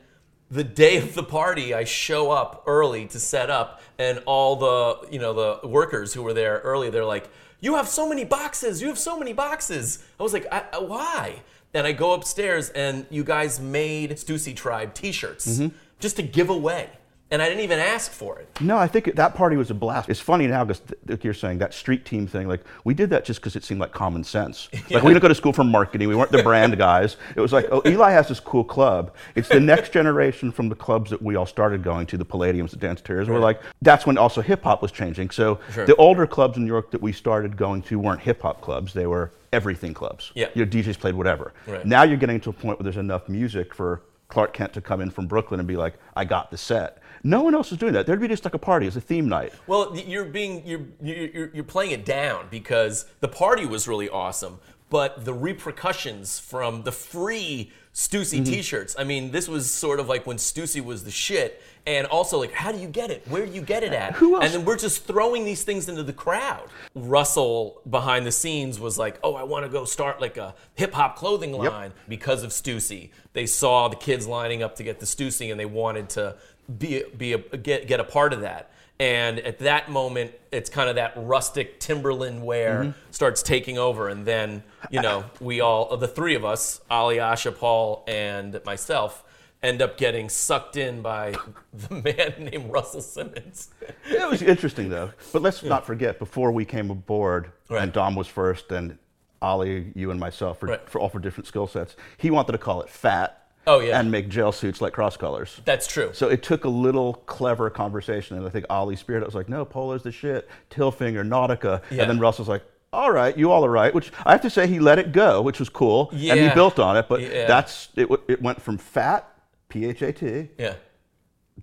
the 0.50 0.64
day 0.64 0.96
of 0.98 1.14
the 1.14 1.22
party, 1.22 1.72
I 1.72 1.84
show 1.84 2.32
up 2.32 2.64
early 2.66 3.06
to 3.06 3.20
set 3.20 3.50
up, 3.50 3.80
and 4.00 4.20
all 4.26 4.56
the 4.56 5.08
you 5.12 5.20
know 5.20 5.32
the 5.62 5.68
workers 5.68 6.12
who 6.12 6.24
were 6.24 6.34
there 6.34 6.58
early, 6.64 6.90
they're 6.90 7.04
like, 7.04 7.30
"You 7.62 7.76
have 7.76 7.88
so 7.88 8.06
many 8.06 8.24
boxes. 8.24 8.82
You 8.82 8.88
have 8.88 8.98
so 8.98 9.18
many 9.18 9.32
boxes." 9.32 10.00
I 10.20 10.22
was 10.22 10.34
like, 10.34 10.46
I, 10.52 10.64
I- 10.74 10.78
"Why?" 10.80 11.40
And 11.72 11.86
I 11.86 11.92
go 11.92 12.12
upstairs, 12.12 12.68
and 12.70 13.06
you 13.08 13.24
guys 13.24 13.58
made 13.58 14.10
Stussy 14.18 14.54
Tribe 14.54 14.92
T-shirts 14.92 15.46
Mm-hmm. 15.48 15.74
just 16.00 16.16
to 16.16 16.22
give 16.22 16.50
away, 16.50 16.90
and 17.32 17.40
I 17.40 17.48
didn't 17.48 17.64
even 17.64 17.78
ask 17.78 18.12
for 18.12 18.38
it. 18.38 18.60
No, 18.60 18.76
I 18.76 18.86
think 18.86 19.14
that 19.16 19.34
party 19.34 19.56
was 19.56 19.70
a 19.70 19.74
blast. 19.74 20.10
It's 20.10 20.20
funny 20.20 20.46
now 20.46 20.64
because, 20.64 20.82
like 21.08 21.24
you're 21.24 21.32
saying, 21.32 21.58
that 21.58 21.72
street 21.72 22.04
team 22.04 22.26
thing, 22.26 22.46
like, 22.46 22.60
we 22.84 22.92
did 22.92 23.08
that 23.10 23.24
just 23.24 23.40
because 23.40 23.56
it 23.56 23.64
seemed 23.64 23.80
like 23.80 23.90
common 23.92 24.22
sense. 24.22 24.68
Like, 24.92 25.02
we 25.04 25.08
didn't 25.14 25.22
go 25.22 25.28
to 25.28 25.34
school 25.34 25.54
for 25.54 25.64
marketing. 25.64 26.08
We 26.08 26.14
weren't 26.14 26.32
the 26.32 26.42
brand 26.42 26.76
guys. 26.76 27.16
It 27.34 27.40
was 27.40 27.50
like, 27.52 27.66
oh, 27.72 27.80
Eli 27.86 28.10
has 28.10 28.28
this 28.28 28.40
cool 28.40 28.62
club. 28.64 29.14
It's 29.34 29.48
the 29.48 29.58
next 29.60 29.90
generation 29.92 30.52
from 30.52 30.68
the 30.68 30.74
clubs 30.74 31.10
that 31.10 31.22
we 31.22 31.34
all 31.34 31.46
started 31.46 31.82
going 31.82 32.06
to, 32.08 32.18
the 32.18 32.26
Palladiums, 32.26 32.70
the 32.70 32.76
Danceterias. 32.76 33.26
We're 33.28 33.38
like, 33.38 33.62
that's 33.80 34.04
when 34.04 34.18
also 34.18 34.42
hip 34.42 34.64
hop 34.64 34.82
was 34.82 34.92
changing. 34.92 35.30
So 35.30 35.60
Sure. 35.72 35.86
the 35.86 35.96
older 35.96 36.26
clubs 36.26 36.58
in 36.58 36.64
New 36.64 36.68
York 36.70 36.90
that 36.90 37.00
we 37.00 37.12
started 37.12 37.56
going 37.56 37.80
to 37.82 37.98
weren't 37.98 38.20
hip 38.20 38.42
hop 38.42 38.60
clubs. 38.60 38.92
They 38.92 39.06
were 39.06 39.32
everything 39.50 39.94
clubs. 39.94 40.30
Yeah. 40.34 40.48
Your 40.54 40.66
DJs 40.66 40.98
played 40.98 41.14
whatever. 41.14 41.54
Right. 41.66 41.86
Now 41.86 42.02
you're 42.02 42.18
getting 42.18 42.40
to 42.40 42.50
a 42.50 42.52
point 42.52 42.78
where 42.78 42.84
there's 42.84 42.96
enough 42.98 43.28
music 43.30 43.72
for 43.74 44.02
Clark 44.28 44.54
Kent 44.54 44.72
to 44.72 44.80
come 44.80 45.00
in 45.02 45.10
from 45.10 45.26
Brooklyn 45.26 45.60
and 45.60 45.66
be 45.66 45.76
like, 45.76 45.94
I 46.16 46.24
got 46.24 46.50
the 46.50 46.56
set. 46.56 46.98
No 47.24 47.42
one 47.42 47.54
else 47.54 47.70
is 47.72 47.78
doing 47.78 47.92
that. 47.92 48.06
There'd 48.06 48.20
be 48.20 48.28
just 48.28 48.44
like 48.44 48.54
a 48.54 48.58
party. 48.58 48.86
It's 48.86 48.96
a 48.96 49.00
theme 49.00 49.28
night. 49.28 49.52
Well, 49.66 49.96
you're 49.96 50.24
being 50.24 50.66
you're 50.66 50.82
you're 51.02 51.50
you're 51.54 51.64
playing 51.64 51.92
it 51.92 52.04
down 52.04 52.46
because 52.50 53.06
the 53.20 53.28
party 53.28 53.64
was 53.66 53.86
really 53.86 54.08
awesome, 54.08 54.58
but 54.90 55.24
the 55.24 55.32
repercussions 55.34 56.38
from 56.38 56.82
the 56.82 56.92
free 56.92 57.70
Stussy 57.94 58.36
Mm-hmm. 58.40 58.44
T-shirts. 58.44 58.96
I 58.98 59.04
mean, 59.04 59.32
this 59.32 59.48
was 59.48 59.70
sort 59.70 60.00
of 60.00 60.08
like 60.08 60.26
when 60.26 60.38
Stussy 60.38 60.82
was 60.82 61.04
the 61.04 61.10
shit, 61.10 61.62
and 61.86 62.06
also 62.06 62.38
like, 62.40 62.52
how 62.52 62.72
do 62.72 62.78
you 62.78 62.88
get 62.88 63.10
it? 63.10 63.22
Where 63.28 63.44
do 63.44 63.52
you 63.52 63.60
get 63.60 63.82
it 63.82 63.92
at? 63.92 64.14
Who 64.14 64.34
else- 64.36 64.46
And 64.46 64.54
then 64.54 64.64
we're 64.64 64.78
just 64.78 65.04
throwing 65.06 65.44
these 65.44 65.62
things 65.62 65.90
into 65.90 66.02
the 66.02 66.12
crowd. 66.14 66.70
Russell 66.94 67.82
behind 67.90 68.24
the 68.24 68.32
scenes 68.32 68.80
was 68.80 68.98
like, 68.98 69.18
"Oh, 69.22 69.34
I 69.34 69.42
want 69.42 69.66
to 69.66 69.70
go 69.70 69.84
start 69.84 70.20
like 70.22 70.38
a 70.38 70.54
hip 70.74 70.94
hop 70.94 71.16
clothing 71.16 71.52
line 71.52 71.92
because 72.08 72.42
of 72.42 72.50
Stussy." 72.50 73.10
They 73.34 73.44
saw 73.44 73.88
the 73.88 73.96
kids 73.96 74.26
lining 74.26 74.62
up 74.62 74.76
to 74.76 74.82
get 74.82 74.98
the 75.00 75.06
Stussy, 75.06 75.50
and 75.50 75.60
they 75.60 75.66
wanted 75.66 76.08
to 76.10 76.36
be 76.78 77.04
be 77.16 77.32
a, 77.34 77.38
get 77.38 77.86
get 77.86 78.00
a 78.00 78.04
part 78.04 78.32
of 78.32 78.40
that. 78.42 78.70
And 79.00 79.40
at 79.40 79.58
that 79.60 79.90
moment, 79.90 80.32
it's 80.52 80.70
kind 80.70 80.88
of 80.88 80.94
that 80.94 81.14
rustic 81.16 81.80
Timberland 81.80 82.42
wear 82.44 82.82
mm-hmm. 82.84 82.98
starts 83.10 83.42
taking 83.42 83.76
over, 83.78 84.08
and 84.08 84.24
then 84.24 84.62
you 84.90 85.00
know 85.00 85.24
we 85.40 85.60
all 85.60 85.96
the 85.96 86.08
three 86.08 86.34
of 86.34 86.44
us, 86.44 86.80
Ali, 86.90 87.16
Asha, 87.16 87.56
Paul, 87.56 88.04
and 88.06 88.60
myself. 88.64 89.24
End 89.62 89.80
up 89.80 89.96
getting 89.96 90.28
sucked 90.28 90.76
in 90.76 91.02
by 91.02 91.36
the 91.72 91.94
man 92.40 92.50
named 92.50 92.72
Russell 92.72 93.00
Simmons. 93.00 93.70
It 94.10 94.28
was 94.28 94.42
interesting 94.42 94.88
though. 94.88 95.12
But 95.32 95.42
let's 95.42 95.62
not 95.62 95.86
forget, 95.86 96.18
before 96.18 96.50
we 96.50 96.64
came 96.64 96.90
aboard, 96.90 97.52
Right. 97.68 97.82
and 97.84 97.92
Dom 97.92 98.16
was 98.16 98.26
first, 98.26 98.72
and 98.72 98.98
Ali, 99.40 99.92
you 99.94 100.10
and 100.10 100.18
myself, 100.18 100.58
for, 100.60 100.66
Right. 100.66 100.88
for 100.88 101.00
all 101.00 101.08
for 101.08 101.20
different 101.20 101.46
skill 101.46 101.68
sets. 101.68 101.94
He 102.16 102.30
wanted 102.30 102.52
to 102.52 102.58
call 102.58 102.82
it 102.82 102.88
fat. 102.88 103.41
Oh, 103.66 103.78
yeah. 103.80 103.98
And 104.00 104.10
make 104.10 104.28
jail 104.28 104.50
suits 104.52 104.80
like 104.80 104.92
cross 104.92 105.16
colors. 105.16 105.60
That's 105.64 105.86
true. 105.86 106.10
So 106.12 106.28
it 106.28 106.42
took 106.42 106.64
a 106.64 106.68
little 106.68 107.14
clever 107.14 107.70
conversation, 107.70 108.36
and 108.36 108.46
I 108.46 108.50
think 108.50 108.66
Ali 108.68 108.96
Spirit 108.96 109.24
was 109.24 109.34
like, 109.34 109.48
"No, 109.48 109.64
Polo's 109.64 110.02
the 110.02 110.10
shit." 110.12 110.48
Hilfiger, 110.70 111.24
Nautica, 111.26 111.80
Yeah. 111.90 112.02
and 112.02 112.10
then 112.10 112.18
Russell's 112.18 112.48
like, 112.48 112.62
"All 112.92 113.12
right, 113.12 113.36
you 113.38 113.52
all 113.52 113.64
are 113.64 113.70
right." 113.70 113.94
Which 113.94 114.10
I 114.26 114.32
have 114.32 114.42
to 114.42 114.50
say, 114.50 114.66
he 114.66 114.80
let 114.80 114.98
it 114.98 115.12
go, 115.12 115.40
which 115.42 115.60
was 115.60 115.68
cool, 115.68 116.08
and 116.10 116.20
he 116.40 116.48
built 116.54 116.78
on 116.80 116.96
it. 116.96 117.06
But 117.08 117.20
Yeah. 117.20 117.46
that's 117.46 117.88
it. 117.94 118.02
w- 118.08 118.22
It 118.26 118.42
went 118.42 118.60
from 118.60 118.78
fat, 118.78 119.28
P 119.68 119.84
H 119.86 120.02
A 120.02 120.12
T, 120.12 120.48
yeah. 120.58 120.74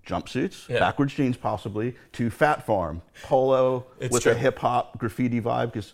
jumpsuits, 0.06 0.68
Yeah. 0.68 0.78
backwards 0.78 1.12
jeans 1.14 1.36
possibly, 1.36 1.94
to 2.12 2.30
Fat 2.30 2.64
Farm, 2.64 3.02
polo 3.24 3.84
It's 3.98 4.12
with 4.12 4.22
true. 4.22 4.32
a 4.32 4.34
hip 4.34 4.58
hop 4.60 4.98
graffiti 4.98 5.40
vibe 5.40 5.72
because 5.72 5.92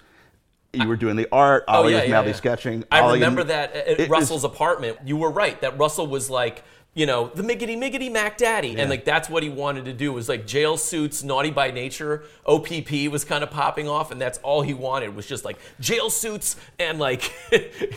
you 0.77 0.89
were 0.89 0.97
doing 0.97 1.17
the 1.17 1.29
art, 1.33 1.65
oh, 1.69 1.83
Ali 1.83 1.95
was 1.95 2.09
madly 2.09 2.33
sketching. 2.33 2.83
Oh, 2.85 2.87
I 2.91 3.01
Ali- 3.01 3.15
remember 3.15 3.45
that 3.45 3.75
at 3.75 4.01
it 4.01 4.09
Russell's 4.09 4.45
apartment. 4.45 4.99
You 5.05 5.17
were 5.17 5.31
right. 5.31 5.61
That 5.61 5.79
Russell 5.79 6.07
was 6.07 6.31
like, 6.31 6.65
you 6.95 7.05
know, 7.05 7.29
the 7.35 7.43
miggity 7.43 7.77
miggity 7.77 8.11
Mac 8.11 8.39
Daddy, 8.39 8.79
and 8.79 8.89
like 8.89 9.05
that's 9.05 9.29
what 9.29 9.43
he 9.43 9.51
wanted 9.51 9.85
to 9.85 9.93
do 9.93 10.13
was 10.15 10.31
like 10.31 10.47
jail 10.47 10.79
suits, 10.79 11.23
naughty 11.23 11.51
by 11.51 11.71
nature. 11.71 12.25
OPP 12.47 13.11
was 13.11 13.23
kind 13.25 13.45
of 13.45 13.51
popping 13.51 13.87
off, 13.87 14.11
and 14.11 14.19
that's 14.21 14.39
all 14.39 14.63
he 14.63 14.73
wanted 14.73 15.15
was 15.15 15.27
just 15.27 15.45
like 15.45 15.59
jail 15.79 16.09
suits 16.09 16.57
and 16.79 16.99
like, 16.99 17.33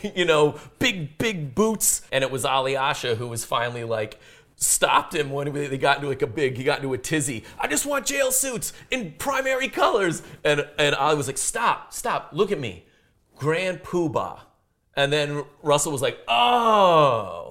you 0.15 0.25
know, 0.25 0.59
big 0.79 1.17
big 1.17 1.55
boots. 1.55 2.01
And 2.11 2.23
it 2.25 2.31
was 2.31 2.43
Alyasha 2.43 3.15
who 3.15 3.27
was 3.27 3.45
finally 3.45 3.83
like. 3.83 4.19
Stopped 4.61 5.15
him 5.15 5.31
when 5.31 5.53
they 5.53 5.77
got 5.77 5.97
into 5.97 6.09
like 6.09 6.21
a 6.21 6.27
big. 6.27 6.57
He 6.57 6.65
got 6.65 6.79
into 6.79 6.93
a 6.93 6.97
tizzy. 6.97 7.45
I 7.57 7.67
just 7.67 7.85
want 7.85 8.05
jail 8.05 8.29
suits 8.29 8.73
in 8.91 9.13
primary 9.17 9.69
colors, 9.69 10.21
and 10.43 10.67
and 10.77 10.93
Ali 10.95 11.15
was 11.15 11.27
like, 11.27 11.37
"Stop, 11.37 11.93
stop, 11.93 12.31
look 12.33 12.51
at 12.51 12.59
me, 12.59 12.85
Grand 13.37 13.83
Poobah." 13.83 14.41
And 14.97 15.13
then 15.13 15.45
Russell 15.63 15.93
was 15.93 16.01
like, 16.01 16.19
"Oh, 16.27 17.48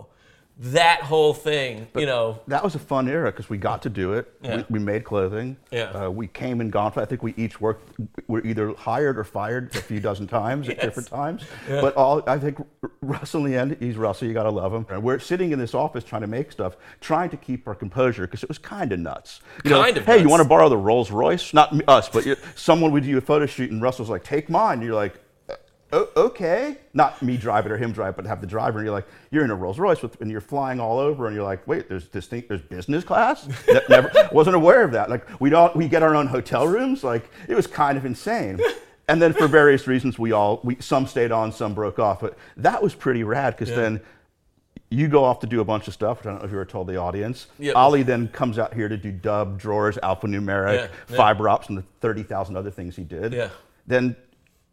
that 0.61 1.03
whole 1.03 1.35
thing, 1.35 1.87
you 1.95 2.05
know, 2.05 2.41
that 2.49 2.65
was 2.65 2.75
a 2.75 2.81
fun 2.81 3.09
era 3.09 3.31
because 3.31 3.49
we 3.49 3.59
got 3.59 3.83
to 3.83 3.89
do 3.89 4.15
it. 4.15 4.33
Yeah. 4.43 4.57
We, 4.57 4.65
we 4.71 4.79
made 4.81 5.05
clothing. 5.05 5.57
Yeah. 5.71 5.85
Uh, 5.91 6.11
we 6.11 6.27
came 6.27 6.61
and 6.61 6.73
gone. 6.73 6.93
I 6.97 7.05
think 7.05 7.23
we 7.23 7.33
each 7.37 7.61
worked. 7.61 7.93
Were 8.27 8.45
either 8.45 8.75
hired 8.75 9.19
or 9.19 9.25
fired 9.25 9.75
a 9.77 9.81
few 9.81 10.01
dozen 10.01 10.27
times 10.27 10.69
at 10.69 10.81
different 10.83 11.09
times. 11.09 11.45
But 11.69 11.95
all 11.95 12.23
I 12.27 12.39
think 12.39 12.59
Russell 13.03 13.45
in 13.47 13.53
the 13.53 13.59
end, 13.59 13.77
he's 13.79 13.97
Russell. 13.97 14.27
You 14.27 14.35
gotta 14.35 14.51
love 14.51 14.75
him. 14.75 14.85
And 14.91 15.03
we're 15.03 15.21
sitting 15.21 15.53
in 15.53 15.59
this 15.61 15.75
office 15.75 16.03
trying 16.03 16.23
to 16.23 16.27
make 16.27 16.51
stuff, 16.51 16.77
trying 17.01 17.31
to 17.31 17.37
keep 17.37 17.69
our 17.69 17.75
composure 17.75 18.27
because 18.27 18.43
it 18.43 18.49
was 18.49 18.59
kind 18.59 18.93
of 18.93 18.99
nuts. 18.99 19.41
You 19.65 19.71
know, 19.71 19.83
Kind 19.83 19.97
of 19.97 20.07
Hey, 20.07 20.21
you 20.21 20.29
want 20.29 20.43
to 20.43 20.49
borrow 20.49 20.69
the 20.69 20.77
Rolls 20.77 21.11
Royce? 21.13 21.55
Not 21.55 21.73
us, 21.89 22.09
but 22.09 22.25
someone 22.57 22.91
would 22.93 23.05
do 23.05 23.17
a 23.17 23.21
photo 23.21 23.47
shoot, 23.47 23.71
and 23.71 23.81
Russell's 23.81 24.11
like, 24.11 24.25
"Take 24.25 24.51
mine." 24.51 24.83
You're 24.83 24.95
like. 24.95 25.15
"O- 25.93 26.09
okay, 26.17 26.79
not 26.95 27.21
me 27.23 27.37
drive 27.37 27.67
it 27.67 27.73
or 27.73 27.77
him 27.79 27.93
drive, 27.93 28.11
it, 28.15 28.17
but 28.17 28.27
have 28.27 28.41
the 28.41 28.47
driver, 28.47 28.79
and 28.79 28.87
you're 28.87 28.95
like, 28.95 29.07
you're 29.31 29.45
in 29.45 29.51
a 29.51 29.55
Rolls 29.55 29.79
Royce, 29.79 30.03
with, 30.03 30.21
and 30.21 30.31
you're 30.31 30.41
flying 30.41 30.81
all 30.81 30.99
over, 30.99 31.27
and 31.27 31.35
you're 31.35 31.45
like, 31.45 31.67
wait, 31.67 31.89
there's 31.89 32.09
this 32.09 32.27
thing, 32.27 32.45
there's 32.49 32.61
business 32.63 33.05
class. 33.05 33.49
Ne- 33.69 33.81
Never 33.89 34.11
wasn't 34.33 34.57
aware 34.57 34.83
of 34.85 34.93
that. 34.93 35.09
Like 35.11 35.27
we 35.41 35.51
don't, 35.51 35.75
we 35.77 35.89
get 35.89 36.03
our 36.03 36.15
own 36.15 36.27
hotel 36.27 36.67
rooms. 36.67 37.03
Like 37.05 37.31
it 37.49 37.55
was 37.55 37.67
kind 37.67 37.97
of 37.99 38.05
insane. 38.05 38.61
And 39.11 39.23
then 39.23 39.33
for 39.33 39.47
various 39.49 39.87
reasons, 39.87 40.19
we 40.19 40.33
all, 40.33 40.61
we 40.63 40.77
some 40.81 41.07
stayed 41.07 41.33
on, 41.33 41.51
some 41.51 41.73
broke 41.73 41.99
off, 41.99 42.21
but 42.21 42.37
that 42.59 42.83
was 42.83 42.95
pretty 42.95 43.25
rad 43.25 43.57
because 43.57 43.75
then 43.75 44.03
you 44.91 45.09
go 45.09 45.25
off 45.25 45.41
to 45.41 45.47
do 45.47 45.63
a 45.63 45.65
bunch 45.65 45.89
of 45.89 45.95
stuff. 45.95 46.19
which 46.19 46.27
I 46.27 46.31
don't 46.33 46.41
know 46.41 46.45
if 46.45 46.51
you 46.51 46.59
were 46.59 46.67
told 46.67 46.89
the 46.89 46.97
audience. 46.97 47.47
Yeah. 47.59 47.73
Ollie 47.73 48.03
then 48.03 48.29
comes 48.29 48.59
out 48.59 48.75
here 48.75 48.87
to 48.87 48.99
do 48.99 49.11
dub, 49.11 49.59
Droors, 49.59 49.97
alphanumeric, 50.03 50.75
Yeah, 50.75 50.87
yeah. 51.09 51.17
fiber 51.17 51.49
ops, 51.49 51.71
and 51.71 51.79
the 51.79 51.85
30,000 52.03 52.55
other 52.55 52.71
things 52.71 52.97
he 52.97 53.03
did. 53.05 53.33
Yeah. 53.33 53.49
Then 53.87 54.15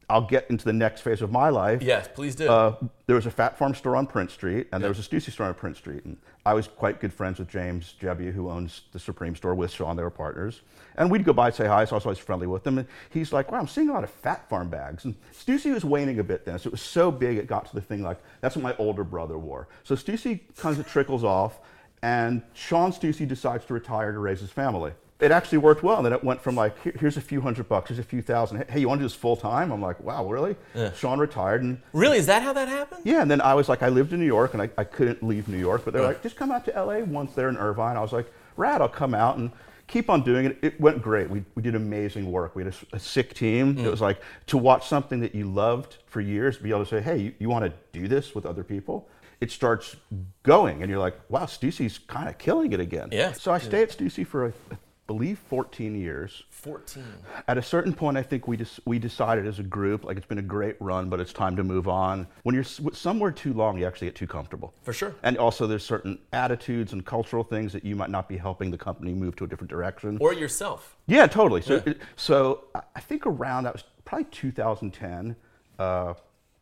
I'll 0.10 0.28
get 0.28 0.50
into 0.50 0.66
the 0.66 0.74
next 0.74 1.02
phase 1.02 1.22
of 1.22 1.32
my 1.32 1.50
life. 1.50 1.82
yes, 1.82 2.08
please 2.14 2.36
do. 2.36 2.48
Uh, 2.48 2.76
there 3.08 3.16
was 3.16 3.26
a 3.26 3.32
Fat 3.32 3.58
Farm 3.58 3.74
store 3.74 3.96
on 3.96 4.06
Prince 4.06 4.34
Street, 4.34 4.68
and 4.72 4.84
there 4.84 4.90
was 4.90 5.00
a 5.00 5.02
Stussy 5.02 5.32
store 5.32 5.48
on 5.48 5.54
Prince 5.56 5.80
Street. 5.80 6.06
And 6.06 6.18
I 6.46 6.54
was 6.54 6.68
quite 6.68 7.00
good 7.00 7.12
friends 7.12 7.40
with 7.40 7.48
James 7.48 7.96
Jebbia, 8.00 8.32
who 8.32 8.50
owns 8.50 8.82
the 8.92 9.00
Supreme 9.00 9.36
store 9.36 9.56
with 9.56 9.72
Sean. 9.72 9.96
They 9.96 10.04
were 10.04 10.12
partners. 10.12 10.62
And 10.98 11.10
we'd 11.10 11.26
go 11.26 11.34
by 11.34 11.48
and 11.48 11.56
say 11.56 11.66
hi, 11.66 11.86
so 11.86 11.96
I 11.96 11.98
was 11.98 12.06
always 12.06 12.20
friendly 12.20 12.46
with 12.46 12.64
them. 12.64 12.78
And 12.78 12.88
he's 13.10 13.34
like, 13.34 13.52
wow, 13.52 13.60
I'm 13.60 13.68
seeing 13.68 13.90
a 13.90 13.94
lot 13.94 14.04
of 14.04 14.12
Fat 14.12 14.48
Farm 14.48 14.70
bags. 14.70 15.06
And 15.06 15.16
Stussy 15.34 15.74
was 15.74 15.84
waning 15.84 16.20
a 16.20 16.24
bit 16.24 16.46
then, 16.46 16.60
so 16.60 16.68
it 16.68 16.72
was 16.72 16.82
so 16.82 17.12
big 17.12 17.38
it 17.38 17.48
got 17.48 17.66
to 17.68 17.76
the 17.76 17.82
thing 17.82 18.04
like, 18.04 18.20
that's 18.42 18.56
what 18.56 18.64
my 18.64 18.76
older 18.78 19.04
brother 19.04 19.38
wore. 19.38 19.68
So 19.84 19.96
Stussy 19.96 20.42
kind 20.58 20.78
of 20.78 20.88
trickles 20.88 21.24
off, 21.24 21.60
and 22.04 22.44
Sean 22.54 22.92
Stussy 22.92 23.28
decides 23.28 23.66
to 23.66 23.74
retire 23.74 24.12
to 24.12 24.20
raise 24.20 24.40
his 24.40 24.52
family. 24.52 24.92
It 25.22 25.32
actually 25.32 25.60
worked 25.60 25.82
well, 25.82 25.96
and 25.98 26.06
then 26.06 26.12
it 26.12 26.24
went 26.26 26.42
from 26.42 26.56
like, 26.56 26.78
"Here- 26.84 26.94
here's 27.00 27.16
a 27.16 27.22
few 27.22 27.40
hundred 27.40 27.70
bucks, 27.70 27.88
here's 27.90 28.00
a 28.00 28.04
few 28.04 28.22
thousand. 28.22 28.66
Hey, 28.70 28.82
you 28.82 28.90
want 28.90 29.00
to 29.00 29.04
do 29.04 29.06
this 29.08 29.16
full 29.16 29.38
time? 29.38 29.72
I'm 29.72 29.82
like, 29.82 30.00
wow, 30.02 30.26
really? 30.28 30.58
Sean 30.98 31.20
retired, 31.20 31.64
and 31.64 31.82
really, 31.94 32.18
is 32.18 32.26
that 32.26 32.44
how 32.44 32.52
that 32.52 32.68
happened? 32.68 33.02
yeah, 33.06 33.22
and 33.22 33.32
then 33.32 33.40
I 33.40 33.54
was 33.54 33.70
like, 33.70 33.82
I 33.82 33.88
lived 33.88 34.12
in 34.12 34.20
New 34.20 34.26
York 34.26 34.54
and 34.54 34.62
I, 34.62 34.70
I 34.78 34.84
couldn't 34.84 35.24
leave 35.24 35.48
New 35.48 35.58
York, 35.58 35.84
but 35.86 35.94
they're 35.94 36.04
like, 36.04 36.22
just 36.22 36.36
come 36.36 36.52
out 36.52 36.66
to 36.66 36.72
LA 36.72 37.00
once 37.00 37.34
they're 37.34 37.48
in 37.48 37.56
Irvine. 37.56 37.96
I 37.96 38.02
was 38.02 38.12
like, 38.12 38.30
rad, 38.58 38.82
I'll 38.82 38.90
come 38.90 39.14
out 39.14 39.38
and 39.38 39.52
keep 39.88 40.10
on 40.10 40.22
doing 40.22 40.48
it. 40.48 40.58
It 40.62 40.82
went 40.82 41.02
great. 41.02 41.30
We, 41.30 41.46
we 41.56 41.62
did 41.62 41.76
amazing 41.76 42.30
work. 42.30 42.54
We 42.54 42.66
had 42.66 42.76
a 42.92 43.00
sick 43.00 43.34
team. 43.36 43.76
Mm. 43.78 43.86
It 43.86 43.90
was 43.90 44.02
like 44.02 44.20
to 44.48 44.58
watch 44.58 44.86
something 44.88 45.22
that 45.22 45.34
you 45.34 45.46
loved 45.46 45.96
for 46.08 46.20
years, 46.20 46.58
be 46.58 46.72
able 46.72 46.84
to 46.84 46.90
say, 46.90 47.00
hey, 47.02 47.18
you, 47.18 47.34
you 47.40 47.48
want 47.50 47.64
to 47.64 47.74
do 47.98 48.10
this 48.10 48.36
with 48.36 48.46
other 48.46 48.66
people? 48.66 49.08
It 49.40 49.50
starts 49.52 49.96
going, 50.44 50.82
and 50.82 50.90
you're 50.90 51.00
like, 51.00 51.18
wow, 51.30 51.46
Stussy's 51.46 52.00
kind 52.00 52.28
of 52.28 52.38
killing 52.38 52.74
it 52.74 52.80
again. 52.82 53.10
Yeah. 53.14 53.32
So 53.34 53.52
I 53.54 53.60
stay 53.60 53.82
at 53.84 53.90
Stussy 53.92 54.26
for, 54.28 54.48
I 54.48 54.76
believe, 55.08 55.38
14 55.50 55.96
years 55.96 56.44
Fourteen. 56.50 57.04
at 57.48 57.58
a 57.58 57.62
certain 57.62 57.94
point, 57.94 58.18
I 58.18 58.24
think 58.24 58.48
we 58.48 58.58
just 58.58 58.80
we 58.86 58.98
decided 59.00 59.46
as 59.46 59.60
a 59.60 59.64
group, 59.64 60.04
like 60.04 60.18
it's 60.18 60.26
been 60.26 60.40
a 60.40 60.42
great 60.42 60.76
run, 60.80 61.10
but 61.10 61.20
it's 61.20 61.32
time 61.34 61.56
to 61.58 61.64
move 61.64 61.88
on. 61.88 62.28
When 62.44 62.56
you're 62.56 62.64
s- 62.64 62.82
somewhere 62.94 63.32
too 63.32 63.54
long, 63.54 63.78
you 63.78 63.86
actually 63.86 64.08
get 64.08 64.16
too 64.16 64.28
comfortable. 64.28 64.74
For 64.82 64.94
sure. 64.94 65.14
And 65.24 65.38
also, 65.38 65.68
there's 65.68 65.84
certain 65.86 66.18
attitudes 66.34 66.94
and 66.94 67.06
cultural 67.06 67.44
things 67.44 67.72
that 67.74 67.86
you 67.86 67.96
might 67.96 68.10
not 68.10 68.28
be 68.28 68.38
helping 68.38 68.72
the 68.72 68.78
company 68.78 69.14
move 69.14 69.36
to 69.38 69.44
a 69.44 69.48
different 69.48 69.70
direction. 69.70 70.18
Or 70.20 70.34
yourself. 70.34 70.96
Yeah, 71.08 71.28
totally. 71.28 71.62
So, 71.62 71.84
it- 71.86 72.00
so 72.16 72.64
I- 72.74 72.82
I 72.96 73.00
think 73.00 73.26
around 73.28 73.66
that 73.66 73.74
was 73.74 73.84
probably 74.06 74.26
2010. 74.32 75.36
Uh, 75.78 76.14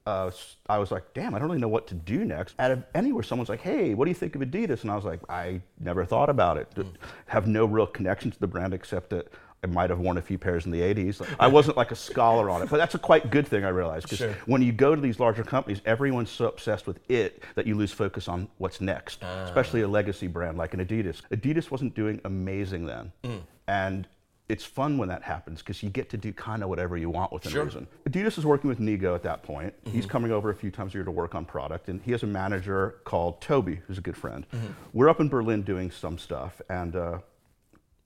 uh, 0.06 0.32
I 0.68 0.78
was 0.80 0.92
like, 0.92 1.14
damn, 1.14 1.34
I 1.34 1.40
don't 1.40 1.48
really 1.48 1.62
know 1.62 1.68
what 1.68 1.88
to 1.88 1.96
do 1.96 2.26
next. 2.26 2.56
Out 2.60 2.72
of 2.72 2.84
anywhere, 2.94 3.24
someone's 3.24 3.50
like, 3.50 3.62
hey, 3.62 3.94
what 3.94 4.06
do 4.06 4.12
you 4.12 4.16
think 4.16 4.36
of 4.36 4.42
Adidas? 4.42 4.82
And 4.82 4.92
I 4.92 4.96
was 4.96 5.06
like, 5.06 5.20
I 5.30 5.62
never 5.80 6.06
thought 6.06 6.30
about 6.30 6.58
it. 6.58 6.74
D- 6.76 6.84
Have 7.28 7.48
no 7.48 7.66
real 7.66 7.88
connection 7.88 8.32
to 8.32 8.40
the 8.40 8.48
brand 8.48 8.74
except 8.74 9.10
that 9.12 9.32
I 9.64 9.68
might 9.68 9.90
have 9.90 10.00
worn 10.00 10.18
a 10.18 10.22
few 10.22 10.38
pairs 10.38 10.66
in 10.66 10.72
the 10.72 10.82
80s. 10.82 11.22
Like, 11.22 11.30
I 11.40 11.48
wasn't 11.48 11.78
like 11.78 11.92
a 11.92 11.96
scholar 11.96 12.50
on 12.50 12.62
it, 12.62 12.70
but 12.70 12.78
that's 12.78 12.96
a 12.96 13.00
quite 13.00 13.32
good 13.32 13.48
thing 13.48 13.64
I 13.64 13.70
realized 13.70 14.04
because 14.06 14.18
Sure. 14.18 14.36
when 14.46 14.62
you 14.62 14.74
go 14.74 14.94
to 14.94 15.00
these 15.00 15.22
larger 15.22 15.44
companies, 15.46 15.82
everyone's 15.86 16.30
so 16.30 16.48
obsessed 16.48 16.86
with 16.86 17.00
it 17.10 17.42
that 17.56 17.66
you 17.66 17.76
lose 17.76 17.94
focus 17.94 18.28
on 18.28 18.50
what's 18.58 18.82
next, 18.82 19.24
especially 19.46 19.82
a 19.82 19.88
ah. 19.88 19.92
legacy 19.92 20.28
brand 20.28 20.58
like 20.58 20.74
an 20.74 20.86
Adidas. 20.86 21.22
Adidas 21.32 21.72
wasn't 21.72 21.96
doing 21.96 22.20
amazing 22.26 22.86
then. 22.86 23.14
Hmm. 23.24 23.38
And 23.68 24.08
it's 24.50 24.64
fun 24.66 24.98
when 24.98 25.08
that 25.10 25.24
happens 25.24 25.60
because 25.62 25.82
you 25.82 25.90
get 25.90 26.10
to 26.10 26.18
do 26.18 26.34
kind 26.34 26.64
of 26.64 26.70
whatever 26.70 26.98
you 26.98 27.10
want 27.10 27.32
within 27.32 27.52
Sure. 27.52 27.64
reason. 27.64 27.88
Adidas 28.08 28.38
is 28.38 28.46
working 28.46 28.68
with 28.70 28.80
Nigo 28.80 29.16
at 29.16 29.24
that 29.24 29.42
point. 29.42 29.74
He's 29.86 30.06
coming 30.06 30.32
over 30.32 30.50
a 30.50 30.56
few 30.56 30.70
times 30.70 30.94
a 30.94 30.98
year 30.98 31.06
to 31.06 31.12
work 31.12 31.34
on 31.34 31.46
product, 31.46 31.88
and 31.88 32.02
he 32.02 32.12
has 32.12 32.24
a 32.24 32.28
manager 32.28 32.96
called 33.06 33.40
Toby, 33.42 33.82
who's 33.88 33.98
a 33.98 34.02
good 34.02 34.18
friend. 34.18 34.46
We're 34.92 35.10
up 35.10 35.22
in 35.22 35.30
Berlin 35.30 35.62
doing 35.64 35.92
some 35.92 36.18
stuff, 36.18 36.62
and 36.70 36.96
uh, 36.96 37.20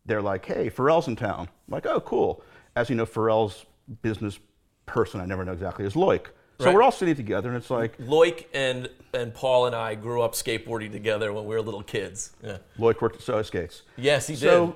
they're 0.05 0.21
like, 0.21 0.45
"Hey, 0.45 0.69
Pharrell's 0.69 1.07
in 1.07 1.15
town." 1.15 1.49
I'm 1.67 1.71
like, 1.71 1.85
"Oh, 1.87 1.99
cool." 2.01 2.43
As 2.75 2.89
you 2.89 2.95
know, 2.95 3.05
Pharrell's 3.05 3.65
business 4.03 4.39
person, 4.85 5.19
I 5.19 5.25
never 5.25 5.43
know 5.43 5.53
exactly, 5.53 5.85
is 5.85 5.93
Loic. 5.95 6.27
So 6.59 6.65
Right. 6.65 6.75
we're 6.75 6.81
all 6.83 6.91
sitting 6.91 7.15
together, 7.15 7.49
and 7.49 7.57
it's 7.57 7.69
like 7.71 7.97
Loic 7.97 8.45
and 8.53 8.89
and 9.13 9.33
Paul 9.33 9.65
and 9.65 9.75
I 9.75 9.95
grew 9.95 10.21
up 10.21 10.33
skateboarding 10.33 10.91
together 10.91 11.33
when 11.33 11.45
we 11.45 11.55
were 11.55 11.61
little 11.61 11.83
kids. 11.83 12.31
Yeah. 12.43 12.57
Loic 12.77 13.01
worked 13.01 13.15
at 13.17 13.21
Soho 13.23 13.41
Skates. 13.41 13.81
Yes, 13.95 14.27
he 14.27 14.35
So 14.35 14.67
did. 14.67 14.75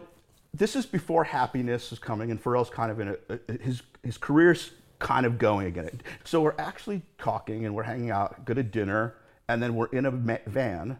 This 0.54 0.76
is 0.76 0.86
before 0.86 1.24
happiness 1.24 1.92
is 1.92 2.00
coming, 2.00 2.32
and 2.32 2.42
Pharrell's 2.42 2.70
kind 2.70 2.92
of 2.92 3.00
in 3.00 3.16
a, 3.30 3.54
his 3.62 3.82
his 4.04 4.18
career's 4.18 4.72
kind 5.00 5.26
of 5.26 5.38
going 5.38 5.68
again. 5.68 6.02
So 6.24 6.42
we're 6.42 6.56
actually 6.60 7.02
talking 7.18 7.66
and 7.66 7.74
we're 7.74 7.84
hanging 7.84 8.12
out, 8.12 8.46
go 8.46 8.54
to 8.54 8.64
dinner, 8.64 9.16
and 9.48 9.62
then 9.62 9.76
we're 9.76 9.88
in 9.88 10.06
a 10.06 10.12
ma- 10.12 10.38
van 10.46 11.00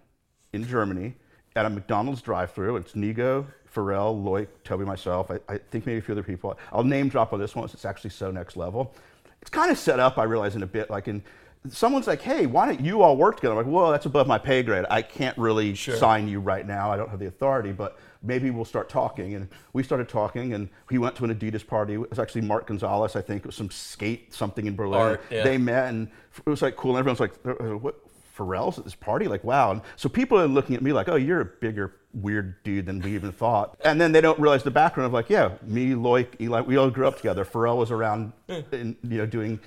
in 0.54 0.66
Germany 0.66 1.16
at 1.56 1.66
a 1.66 1.70
McDonald's 1.70 2.22
drive-through. 2.22 2.78
It's 2.78 2.94
Nigo, 2.94 3.46
Pharrell, 3.74 4.24
Loic, 4.24 4.48
Toby, 4.64 4.86
myself. 4.86 5.30
I, 5.30 5.40
I 5.54 5.58
think 5.58 5.86
maybe 5.86 6.00
a 6.00 6.02
few 6.02 6.14
other 6.14 6.24
people. 6.24 6.58
I'll 6.72 6.84
name 6.84 7.10
drop 7.10 7.34
on 7.34 7.40
this 7.40 7.56
one. 7.56 7.68
Since 7.68 7.76
it's 7.76 7.86
actually 7.86 8.12
so 8.12 8.32
next 8.32 8.58
level. 8.58 8.96
It's 9.42 9.50
kind 9.50 9.72
of 9.72 9.78
set 9.78 10.00
up. 10.00 10.18
I 10.18 10.24
realize 10.24 10.56
in 10.56 10.64
a 10.64 10.68
bit 10.68 10.90
like 10.90 11.08
in. 11.08 11.24
Someone's 11.70 12.08
like, 12.08 12.22
"Hey, 12.22 12.48
why 12.48 12.66
don't 12.66 12.80
you 12.80 13.04
all 13.04 13.16
work 13.16 13.36
together?" 13.36 13.54
I'm 13.54 13.58
like, 13.58 13.72
"Whoa, 13.72 13.92
that's 13.92 14.08
above 14.08 14.28
my 14.28 14.40
pay 14.40 14.64
grade. 14.64 14.86
I 14.90 15.04
can't 15.04 15.38
really 15.38 15.76
sign 15.76 16.28
you 16.28 16.40
right 16.40 16.66
now. 16.66 16.92
I 16.92 16.98
don't 16.98 17.10
have 17.10 17.20
the 17.20 17.28
authority, 17.28 17.72
but 17.72 18.00
maybe 18.24 18.52
we'll 18.52 18.66
start 18.66 18.90
talking. 18.90 19.34
And 19.36 19.48
we 19.74 19.84
started 19.84 20.08
talking, 20.10 20.54
and 20.54 20.70
he 20.90 20.98
went 20.98 21.16
to 21.18 21.26
an 21.26 21.34
Adidas 21.34 21.66
party. 21.66 21.94
It 21.94 22.10
was 22.10 22.20
actually 22.20 22.42
Mark 22.42 22.68
Gonzalez, 22.68 23.16
I 23.16 23.22
think. 23.22 23.40
It 23.44 23.48
was 23.48 23.56
some 23.56 23.70
skate 23.72 24.34
something 24.34 24.66
in 24.66 24.76
Berlin. 24.76 25.00
Art, 25.02 25.22
yeah. 25.30 25.44
They 25.44 25.58
met, 25.58 25.90
and 25.90 26.10
it 26.46 26.50
was 26.50 26.62
like 26.62 26.76
cool. 26.76 26.92
And 26.92 27.00
everyone's 27.00 27.20
like, 27.20 27.34
"Uh, 27.46 27.78
"What? 27.78 27.96
Pharrell's 28.38 28.78
at 28.80 28.86
this 28.86 28.96
party? 28.96 29.28
Like, 29.28 29.44
wow!" 29.44 29.72
And 29.72 29.82
so 29.96 30.08
people 30.10 30.40
are 30.40 30.48
looking 30.48 30.76
at 30.76 30.82
me 30.82 30.94
like, 30.94 31.10
"Oh, 31.10 31.16
you're 31.16 31.42
a 31.42 31.46
bigger, 31.46 31.96
weird 32.14 32.62
dude 32.64 32.86
than 32.86 33.02
we 33.02 33.14
even 33.14 33.32
thought." 33.32 33.80
And 33.84 34.00
then 34.00 34.12
they 34.12 34.22
don't 34.22 34.40
realize 34.40 34.64
the 34.64 34.72
background 34.72 35.08
of 35.08 35.14
like, 35.14 35.30
"Yeah, 35.30 35.52
me, 35.64 35.90
Loic, 35.92 36.28
Eli, 36.40 36.62
we 36.62 36.78
all 36.78 36.90
grew 36.90 37.08
up 37.08 37.18
together. 37.18 37.44
Pharrell 37.46 37.78
was 37.78 37.92
around, 37.92 38.34
in, 38.48 38.96
you 39.04 39.18
know, 39.18 39.26
doing." 39.26 39.60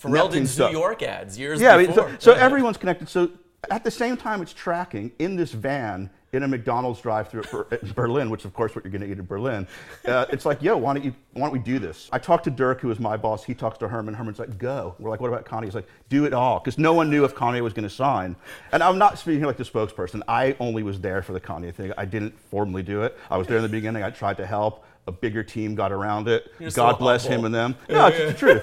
Pharrell 0.00 0.30
did 0.30 0.40
New 0.40 0.46
stuff. 0.46 0.72
York 0.72 1.02
ads 1.02 1.38
years 1.38 1.60
Yeah, 1.60 1.74
I 1.74 1.78
mean, 1.78 1.86
before. 1.88 2.08
so, 2.18 2.32
so 2.32 2.32
everyone's 2.32 2.76
connected. 2.76 3.08
So 3.08 3.30
at 3.70 3.84
the 3.84 3.90
same 3.90 4.16
time, 4.16 4.42
it's 4.42 4.52
tracking 4.52 5.12
in 5.20 5.36
this 5.36 5.52
van 5.52 6.10
in 6.32 6.42
a 6.42 6.48
McDonald's 6.48 7.00
drive-through 7.00 7.42
at 7.42 7.72
at 7.72 7.94
Berlin, 7.94 8.30
which 8.30 8.46
of 8.46 8.54
course 8.54 8.74
what 8.74 8.84
you're 8.84 8.90
going 8.90 9.02
to 9.02 9.06
eat 9.06 9.18
in 9.18 9.26
Berlin. 9.26 9.66
Uh, 10.06 10.24
it's 10.30 10.46
like, 10.46 10.62
yo, 10.62 10.76
why 10.76 10.94
don't 10.94 11.04
you? 11.04 11.14
Why 11.34 11.42
don't 11.42 11.52
we 11.52 11.58
do 11.58 11.78
this? 11.78 12.08
I 12.10 12.18
talked 12.18 12.44
to 12.44 12.50
Dirk, 12.50 12.80
who 12.80 12.88
was 12.88 12.98
my 12.98 13.16
boss. 13.18 13.44
He 13.44 13.54
talks 13.54 13.76
to 13.78 13.88
Herman. 13.88 14.14
Herman's 14.14 14.38
like, 14.38 14.56
go. 14.58 14.94
We're 14.98 15.10
like, 15.10 15.20
what 15.20 15.28
about 15.28 15.44
Kanye? 15.44 15.64
He's 15.64 15.74
like, 15.74 15.88
do 16.08 16.24
it 16.24 16.32
all, 16.32 16.58
because 16.58 16.78
no 16.78 16.94
one 16.94 17.10
knew 17.10 17.24
if 17.24 17.34
Kanye 17.34 17.60
was 17.60 17.74
going 17.74 17.88
to 17.88 17.94
sign. 17.94 18.34
And 18.72 18.82
I'm 18.82 18.98
not 18.98 19.18
speaking 19.18 19.44
like 19.44 19.58
the 19.58 19.64
spokesperson. 19.64 20.22
I 20.26 20.56
only 20.58 20.82
was 20.82 21.00
there 21.00 21.22
for 21.22 21.32
the 21.34 21.40
Kanye 21.40 21.74
thing. 21.74 21.92
I 21.98 22.06
didn't 22.06 22.38
formally 22.50 22.82
do 22.82 23.02
it. 23.02 23.18
I 23.30 23.36
was 23.36 23.46
there 23.46 23.58
in 23.58 23.62
the 23.62 23.68
beginning. 23.68 24.02
I 24.02 24.10
tried 24.10 24.38
to 24.38 24.46
help. 24.46 24.84
A 25.08 25.12
bigger 25.12 25.42
team 25.42 25.74
got 25.74 25.90
around 25.90 26.28
it. 26.28 26.52
You're 26.60 26.70
God 26.70 26.92
so 26.92 26.98
bless 26.98 27.26
humble. 27.26 27.38
him 27.38 27.44
and 27.46 27.54
them. 27.54 27.76
No, 27.88 28.06
it's 28.06 28.32
the 28.32 28.38
truth. 28.38 28.62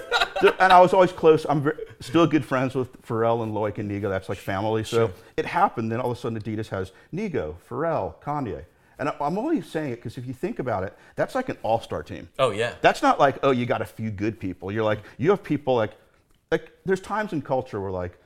And 0.59 0.73
I 0.73 0.79
was 0.79 0.93
always 0.93 1.11
close. 1.11 1.45
I'm 1.47 1.61
ver- 1.61 1.77
still 1.99 2.27
good 2.27 2.45
friends 2.45 2.75
with 2.75 3.01
Pharrell 3.01 3.43
and 3.43 3.53
Loic 3.53 3.77
and 3.77 3.89
Nigo. 3.89 4.09
That's 4.09 4.29
like 4.29 4.37
family. 4.37 4.83
So 4.83 5.11
it 5.37 5.45
happened. 5.45 5.91
Then 5.91 5.99
all 5.99 6.11
of 6.11 6.17
a 6.17 6.19
sudden, 6.19 6.39
Adidas 6.39 6.69
has 6.69 6.91
Nigo, 7.13 7.55
Pharrell, 7.69 8.15
Kanye. 8.21 8.65
And 8.97 9.09
I'm 9.21 9.37
only 9.37 9.61
saying 9.61 9.93
it 9.93 9.95
because 9.97 10.17
if 10.17 10.25
you 10.25 10.33
think 10.33 10.59
about 10.59 10.83
it, 10.83 10.93
that's 11.15 11.33
like 11.33 11.47
an 11.47 11.57
all-star 11.63 12.03
team. 12.03 12.27
Oh 12.37 12.51
yeah. 12.51 12.73
That's 12.81 13.01
not 13.01 13.17
like, 13.17 13.37
oh, 13.43 13.51
you 13.51 13.65
got 13.65 13.81
a 13.81 13.85
few 13.85 14.11
good 14.11 14.39
people. 14.39 14.71
You're 14.73 14.83
like, 14.83 14.99
you 15.17 15.29
have 15.29 15.41
people 15.41 15.75
like, 15.75 15.93
like 16.51 16.71
there's 16.85 16.99
times 16.99 17.31
in 17.31 17.41
culture 17.41 17.79
where 17.79 17.91
like, 17.91 18.17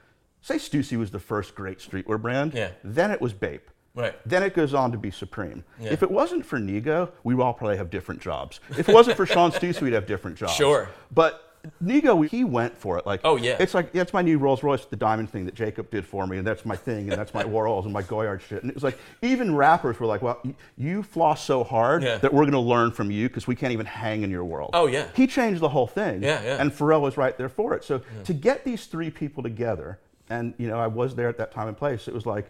say 0.42 0.56
Stussy 0.56 0.98
was 0.98 1.12
the 1.12 1.20
first 1.20 1.54
great 1.54 1.78
streetwear 1.78 2.20
brand. 2.20 2.56
Yeah. 2.56 2.72
Then 2.84 3.12
it 3.12 3.22
was 3.22 3.34
Bape. 3.34 3.70
Right. 3.94 4.16
Then 4.28 4.42
it 4.42 4.56
goes 4.56 4.74
on 4.74 4.92
to 4.92 4.98
be 4.98 5.12
Supreme. 5.12 5.64
Yeah. 5.80 5.92
If 5.92 6.02
it 6.02 6.10
wasn't 6.10 6.44
for 6.44 6.58
Nigo, 6.60 7.12
we 7.24 7.36
would 7.36 7.44
all 7.44 7.54
probably 7.54 7.78
have 7.78 7.92
different 7.92 8.20
jobs. 8.20 8.60
If 8.72 8.90
it 8.90 8.94
wasn't 8.94 9.16
for 9.16 9.28
Sean 9.28 9.52
Stussy, 9.52 9.82
we'd 9.84 9.94
have 9.94 10.08
different 10.08 10.38
jobs. 10.38 10.54
Sure. 10.54 10.90
But 11.12 11.53
Nigo, 11.82 12.28
he 12.28 12.44
went 12.44 12.78
for 12.78 12.98
it. 12.98 13.06
Like, 13.06 13.22
Oh, 13.24 13.38
yeah. 13.38 13.56
it's 13.60 13.74
like 13.74 13.94
that's 13.94 14.12
my 14.12 14.22
new 14.22 14.38
Rolls 14.38 14.64
Royce, 14.64 14.84
the 14.86 14.98
diamond 14.98 15.30
thing 15.30 15.46
that 15.46 15.56
Jacob 15.56 15.90
did 15.90 16.06
for 16.06 16.28
me, 16.28 16.38
and 16.38 16.46
that's 16.46 16.66
my 16.66 16.76
thing, 16.76 17.10
and 17.10 17.12
that's 17.18 17.34
my 17.34 17.44
Warhols 17.56 17.86
and 17.86 17.94
my 17.94 18.02
Goyard 18.02 18.42
shit. 18.42 18.62
And 18.64 18.70
it 18.70 18.76
was 18.76 18.84
like 18.84 18.98
even 19.22 19.56
rappers 19.56 19.98
were 20.00 20.06
like, 20.06 20.22
well, 20.22 20.40
y- 20.44 20.56
you 20.78 21.04
floss 21.04 21.44
so 21.44 21.64
hard 21.64 22.04
Yeah. 22.04 22.18
that 22.18 22.34
we're 22.34 22.42
going 22.44 22.52
to 22.52 22.60
learn 22.60 22.92
from 22.92 23.10
you 23.12 23.30
because 23.30 23.48
we 23.48 23.56
can't 23.56 23.72
even 23.72 23.86
hang 23.86 24.24
in 24.24 24.30
your 24.30 24.44
world. 24.44 24.72
Oh, 24.74 24.88
yeah. 24.88 25.08
He 25.16 25.26
changed 25.26 25.62
the 25.62 25.70
whole 25.70 25.88
thing. 25.88 26.22
Yeah, 26.22 26.44
yeah. 26.44 26.58
And 26.62 26.70
Pharrell 26.72 27.00
was 27.02 27.16
right 27.16 27.38
there 27.38 27.50
for 27.50 27.74
it. 27.76 27.84
So 27.86 28.02
to 28.26 28.34
get 28.34 28.66
these 28.66 28.86
three 28.88 29.10
people 29.10 29.42
together, 29.42 30.00
and 30.30 30.54
you 30.58 30.68
know, 30.68 30.80
I 30.80 30.88
was 30.88 31.16
there 31.16 31.30
at 31.30 31.38
that 31.38 31.52
time 31.54 31.68
and 31.70 31.78
place. 31.78 32.08
It 32.10 32.14
was 32.14 32.26
like 32.26 32.50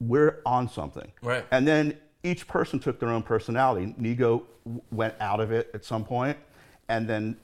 we're 0.00 0.40
on 0.44 0.68
something. 0.68 1.10
Right. 1.22 1.46
And 1.50 1.66
then 1.66 1.96
each 2.22 2.46
person 2.46 2.78
took 2.78 2.98
their 3.00 3.10
own 3.10 3.22
personality. 3.22 3.94
Nigo 3.98 4.42
went 4.90 5.14
out 5.20 5.40
of 5.40 5.50
it 5.52 5.70
at 5.72 5.84
some 5.84 6.04
point, 6.04 6.36
and 6.88 7.08
then 7.08 7.36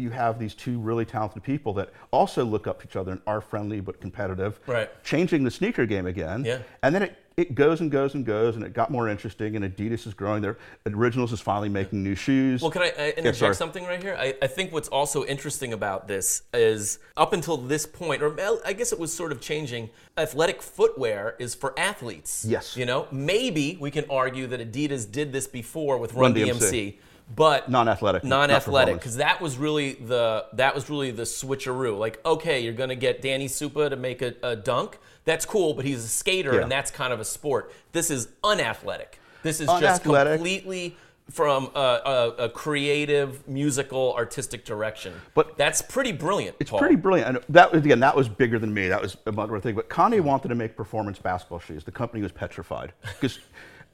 you 0.00 0.10
have 0.10 0.38
these 0.38 0.54
two 0.54 0.78
really 0.78 1.04
talented 1.04 1.42
people 1.42 1.72
that 1.74 1.90
also 2.10 2.44
look 2.44 2.66
up 2.66 2.80
to 2.80 2.88
each 2.88 2.96
other 2.96 3.12
and 3.12 3.20
are 3.26 3.40
friendly 3.40 3.80
but 3.80 4.00
competitive. 4.00 4.58
Right. 4.66 4.90
Changing 5.04 5.44
the 5.44 5.50
sneaker 5.50 5.86
game 5.86 6.06
again. 6.06 6.44
Yeah. 6.44 6.62
And 6.82 6.94
then 6.94 7.02
it, 7.02 7.16
it 7.36 7.54
goes 7.54 7.80
and 7.80 7.90
goes 7.90 8.14
and 8.14 8.24
goes, 8.26 8.56
and 8.56 8.64
it 8.64 8.74
got 8.74 8.90
more 8.90 9.08
interesting. 9.08 9.56
And 9.56 9.64
Adidas 9.64 10.06
is 10.06 10.14
growing. 10.14 10.42
Their 10.42 10.56
Originals 10.86 11.32
is 11.32 11.40
finally 11.40 11.68
making 11.68 12.02
new 12.02 12.14
shoes. 12.14 12.60
Well, 12.60 12.70
can 12.70 12.82
I 12.82 12.90
uh, 12.90 13.02
interject 13.10 13.36
sorry. 13.36 13.54
something 13.54 13.84
right 13.84 14.02
here? 14.02 14.16
I, 14.18 14.34
I 14.42 14.46
think 14.46 14.72
what's 14.72 14.88
also 14.88 15.24
interesting 15.24 15.72
about 15.72 16.08
this 16.08 16.42
is 16.52 16.98
up 17.16 17.32
until 17.32 17.56
this 17.56 17.86
point, 17.86 18.22
or 18.22 18.36
I 18.64 18.72
guess 18.72 18.92
it 18.92 18.98
was 18.98 19.12
sort 19.12 19.32
of 19.32 19.40
changing, 19.40 19.90
athletic 20.18 20.60
footwear 20.60 21.36
is 21.38 21.54
for 21.54 21.78
athletes. 21.78 22.44
Yes. 22.46 22.76
You 22.76 22.84
know, 22.86 23.06
maybe 23.10 23.78
we 23.80 23.90
can 23.90 24.04
argue 24.10 24.46
that 24.48 24.60
Adidas 24.60 25.10
did 25.10 25.32
this 25.32 25.46
before 25.46 25.98
with 25.98 26.12
Run, 26.14 26.34
Run 26.34 26.34
DMC. 26.34 26.60
DMC. 26.60 26.94
But 27.34 27.70
Non-athletic, 27.70 28.24
non-athletic, 28.24 28.96
because 28.96 29.16
that 29.16 29.40
was 29.40 29.56
really 29.56 29.92
the 29.92 30.46
that 30.54 30.74
was 30.74 30.90
really 30.90 31.12
the 31.12 31.22
switcheroo. 31.22 31.96
Like, 31.98 32.20
okay, 32.26 32.60
you're 32.60 32.72
gonna 32.72 32.96
get 32.96 33.22
Danny 33.22 33.46
Supa 33.46 33.88
to 33.90 33.96
make 33.96 34.20
a, 34.20 34.34
a 34.42 34.56
dunk. 34.56 34.98
That's 35.24 35.46
cool, 35.46 35.74
but 35.74 35.84
he's 35.84 36.04
a 36.04 36.08
skater, 36.08 36.54
Yeah. 36.54 36.62
and 36.62 36.72
that's 36.72 36.90
kind 36.90 37.12
of 37.12 37.20
a 37.20 37.24
sport. 37.24 37.72
This 37.92 38.10
is 38.10 38.28
unathletic. 38.42 39.20
This 39.42 39.60
is 39.60 39.68
just 39.78 40.02
completely 40.02 40.96
from 41.30 41.70
a, 41.76 41.78
a, 41.78 42.28
a 42.44 42.48
creative, 42.48 43.46
musical, 43.46 44.12
artistic 44.16 44.64
direction. 44.64 45.14
But- 45.34 45.56
that's 45.56 45.80
pretty 45.80 46.10
brilliant. 46.10 46.56
It's 46.58 46.70
Paul. 46.70 46.80
pretty 46.80 46.96
brilliant. 46.96 47.36
And 47.36 47.44
that 47.50 47.72
was 47.72 47.84
again, 47.84 48.00
that 48.00 48.16
was 48.16 48.28
bigger 48.28 48.58
than 48.58 48.74
me. 48.74 48.88
That 48.88 49.00
was 49.00 49.16
a 49.26 49.30
another 49.30 49.60
thing. 49.60 49.76
But 49.76 49.88
Kanye 49.88 50.20
wanted 50.20 50.48
to 50.48 50.56
make 50.56 50.76
performance 50.76 51.18
basketball 51.20 51.60
shoes. 51.60 51.84
The 51.84 51.92
company 51.92 52.22
was 52.22 52.32
petrified 52.32 52.92
because, 53.20 53.38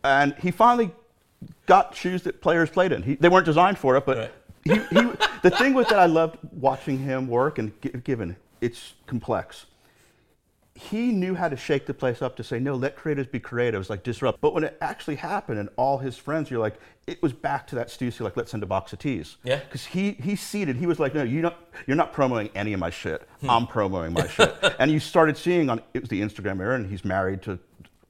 and 0.04 0.34
he 0.40 0.50
finally 0.50 0.90
got 1.66 1.94
shoes 1.94 2.22
that 2.22 2.40
players 2.40 2.70
played 2.70 2.92
in. 2.92 3.02
He, 3.02 3.14
they 3.16 3.28
weren't 3.28 3.46
designed 3.46 3.78
for 3.78 3.96
it, 3.96 4.06
but 4.06 4.16
Right. 4.18 4.32
he, 4.64 4.74
he, 4.96 5.02
the 5.42 5.50
thing 5.50 5.74
was 5.74 5.86
that 5.88 5.98
I 5.98 6.06
loved 6.06 6.38
watching 6.52 6.98
him 6.98 7.28
work 7.28 7.58
and 7.58 7.72
gi- 7.82 7.90
given 8.04 8.36
it's 8.60 8.94
complex. 9.06 9.66
He 10.74 11.10
knew 11.10 11.34
how 11.34 11.48
to 11.48 11.56
shake 11.56 11.86
the 11.86 11.94
place 11.94 12.20
up 12.20 12.36
to 12.36 12.44
say, 12.44 12.58
no, 12.58 12.74
let 12.74 12.96
creators 12.96 13.26
be 13.26 13.40
creative. 13.40 13.80
It's 13.80 13.88
like 13.88 14.02
disrupt. 14.02 14.42
But 14.42 14.52
when 14.52 14.62
it 14.62 14.76
actually 14.82 15.16
happened 15.16 15.58
and 15.58 15.70
all 15.76 15.96
his 15.96 16.18
friends, 16.18 16.50
you're 16.50 16.60
like, 16.60 16.74
it 17.06 17.22
was 17.22 17.32
back 17.32 17.66
to 17.68 17.76
that 17.76 17.88
Stussy, 17.88 18.20
like, 18.20 18.36
let's 18.36 18.50
send 18.50 18.62
a 18.62 18.66
box 18.66 18.92
of 18.92 18.98
teas. 18.98 19.38
Yeah. 19.42 19.56
Because 19.60 19.86
he, 19.86 20.12
he 20.12 20.36
seeded, 20.36 20.76
he 20.76 20.84
was 20.86 20.98
like, 21.00 21.14
no, 21.14 21.22
you 21.22 21.40
don't, 21.40 21.54
you're 21.86 21.96
not 21.96 22.12
promoting 22.12 22.50
any 22.54 22.74
of 22.74 22.80
my 22.80 22.90
shit. 22.90 23.26
Hmm. 23.40 23.48
I'm 23.50 23.66
promoting 23.66 24.12
my 24.12 24.26
shit. 24.28 24.54
And 24.78 24.90
you 24.90 25.00
started 25.00 25.38
seeing 25.38 25.70
on, 25.70 25.80
it 25.94 26.00
was 26.00 26.10
the 26.10 26.20
Instagram 26.20 26.60
era, 26.60 26.74
and 26.74 26.90
he's 26.90 27.06
married 27.06 27.40
to 27.42 27.58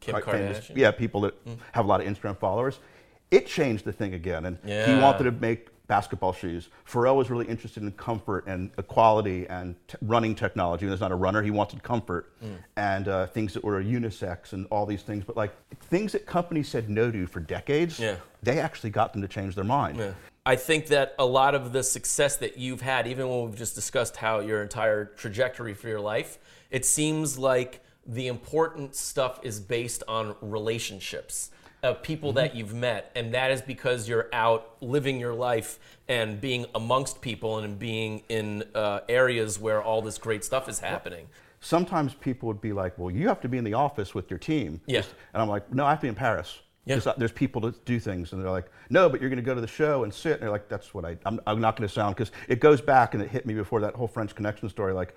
Kim 0.01 0.14
quite 0.20 0.25
famous, 0.25 0.59
Kardashian? 0.59 0.77
yeah, 0.77 0.90
people 0.90 1.20
that 1.20 1.35
have 1.70 1.85
a 1.85 1.88
lot 1.88 2.01
of 2.01 2.07
Instagram 2.09 2.37
followers. 2.37 2.81
It 3.30 3.46
changed 3.46 3.84
the 3.84 3.92
thing 3.92 4.14
again. 4.14 4.46
And 4.46 4.58
he 4.64 4.94
wanted 5.00 5.24
to 5.24 5.32
make 5.32 5.68
basketball 5.88 6.32
shoes. 6.32 6.68
Pharrell 6.88 7.14
was 7.16 7.30
really 7.30 7.46
interested 7.46 7.82
in 7.82 7.92
comfort 7.92 8.44
and 8.46 8.70
equality 8.76 9.46
and 9.48 9.76
t- 9.86 9.96
running 10.02 10.34
technology. 10.34 10.84
And 10.84 10.90
was 10.90 11.00
not 11.00 11.12
a 11.12 11.16
runner. 11.16 11.42
He 11.42 11.50
wanted 11.50 11.82
comfort 11.82 12.32
and 12.76 13.08
uh, 13.08 13.26
things 13.28 13.52
that 13.54 13.62
were 13.64 13.82
unisex 13.82 14.52
and 14.52 14.66
all 14.70 14.86
these 14.86 15.02
things. 15.02 15.24
But 15.24 15.36
like 15.36 15.52
things 15.82 16.12
that 16.12 16.26
companies 16.26 16.68
said 16.68 16.88
no 16.90 17.10
to 17.10 17.26
for 17.26 17.40
decades, 17.40 17.98
Yeah. 18.00 18.16
they 18.42 18.58
actually 18.58 18.90
got 18.90 19.12
them 19.12 19.22
to 19.22 19.28
change 19.28 19.54
their 19.54 19.64
mind. 19.64 19.98
Yeah. 19.98 20.12
I 20.44 20.54
think 20.54 20.86
that 20.88 21.14
a 21.18 21.26
lot 21.26 21.56
of 21.56 21.72
the 21.72 21.82
success 21.82 22.36
that 22.36 22.56
you've 22.56 22.80
had, 22.80 23.08
even 23.08 23.28
when 23.28 23.46
we've 23.46 23.56
just 23.58 23.74
discussed 23.74 24.16
how 24.16 24.38
your 24.40 24.62
entire 24.62 25.04
trajectory 25.04 25.74
for 25.74 25.88
your 25.88 26.00
life, 26.00 26.38
it 26.70 26.84
seems 26.84 27.36
like 27.36 27.80
the 28.06 28.28
important 28.28 28.94
stuff 28.94 29.40
is 29.42 29.58
based 29.58 30.04
on 30.06 30.36
relationships 30.40 31.50
of 31.82 32.02
people 32.02 32.32
that 32.32 32.56
you've 32.56 32.74
met. 32.74 33.12
And 33.14 33.34
that 33.34 33.50
is 33.50 33.62
because 33.62 34.08
you're 34.08 34.28
out 34.32 34.76
living 34.80 35.20
your 35.20 35.34
life 35.34 35.78
and 36.08 36.40
being 36.40 36.66
amongst 36.74 37.20
people 37.20 37.58
and 37.58 37.78
being 37.78 38.22
in 38.28 38.64
uh, 38.74 39.00
areas 39.08 39.58
where 39.58 39.82
all 39.82 40.02
this 40.02 40.18
great 40.18 40.44
stuff 40.44 40.68
is 40.68 40.80
happening. 40.80 41.28
Sometimes 41.60 42.14
people 42.14 42.46
would 42.48 42.60
be 42.60 42.72
like, 42.72 42.98
well, 42.98 43.10
you 43.10 43.28
have 43.28 43.40
to 43.40 43.48
be 43.48 43.58
in 43.58 43.64
the 43.64 43.74
office 43.74 44.14
with 44.14 44.30
your 44.30 44.38
team. 44.38 44.80
Yeah. 44.86 45.02
And 45.32 45.42
I'm 45.42 45.48
like, 45.48 45.72
no, 45.72 45.84
I 45.84 45.90
have 45.90 45.98
to 46.00 46.02
be 46.02 46.08
in 46.08 46.14
Paris. 46.14 46.60
Yeah. 46.84 46.96
There's, 46.96 47.16
there's 47.16 47.32
people 47.32 47.60
to 47.62 47.74
do 47.84 47.98
things, 47.98 48.32
and 48.32 48.40
they're 48.40 48.50
like, 48.50 48.70
no, 48.90 49.08
but 49.08 49.20
you're 49.20 49.30
going 49.30 49.42
to 49.42 49.44
go 49.44 49.56
to 49.56 49.60
the 49.60 49.66
show 49.66 50.04
and 50.04 50.14
sit. 50.14 50.34
And 50.34 50.42
they're 50.42 50.50
like, 50.50 50.68
that's 50.68 50.94
what 50.94 51.04
I, 51.04 51.16
I'm, 51.26 51.40
I'm 51.46 51.60
not 51.60 51.76
going 51.76 51.88
to 51.88 51.92
sound, 51.92 52.14
because 52.14 52.30
it 52.46 52.60
goes 52.60 52.80
back 52.80 53.14
and 53.14 53.22
it 53.22 53.28
hit 53.28 53.44
me 53.44 53.54
before 53.54 53.80
that 53.80 53.94
whole 53.94 54.06
French 54.06 54.34
Connection 54.36 54.68
story. 54.68 54.92
Like, 54.92 55.16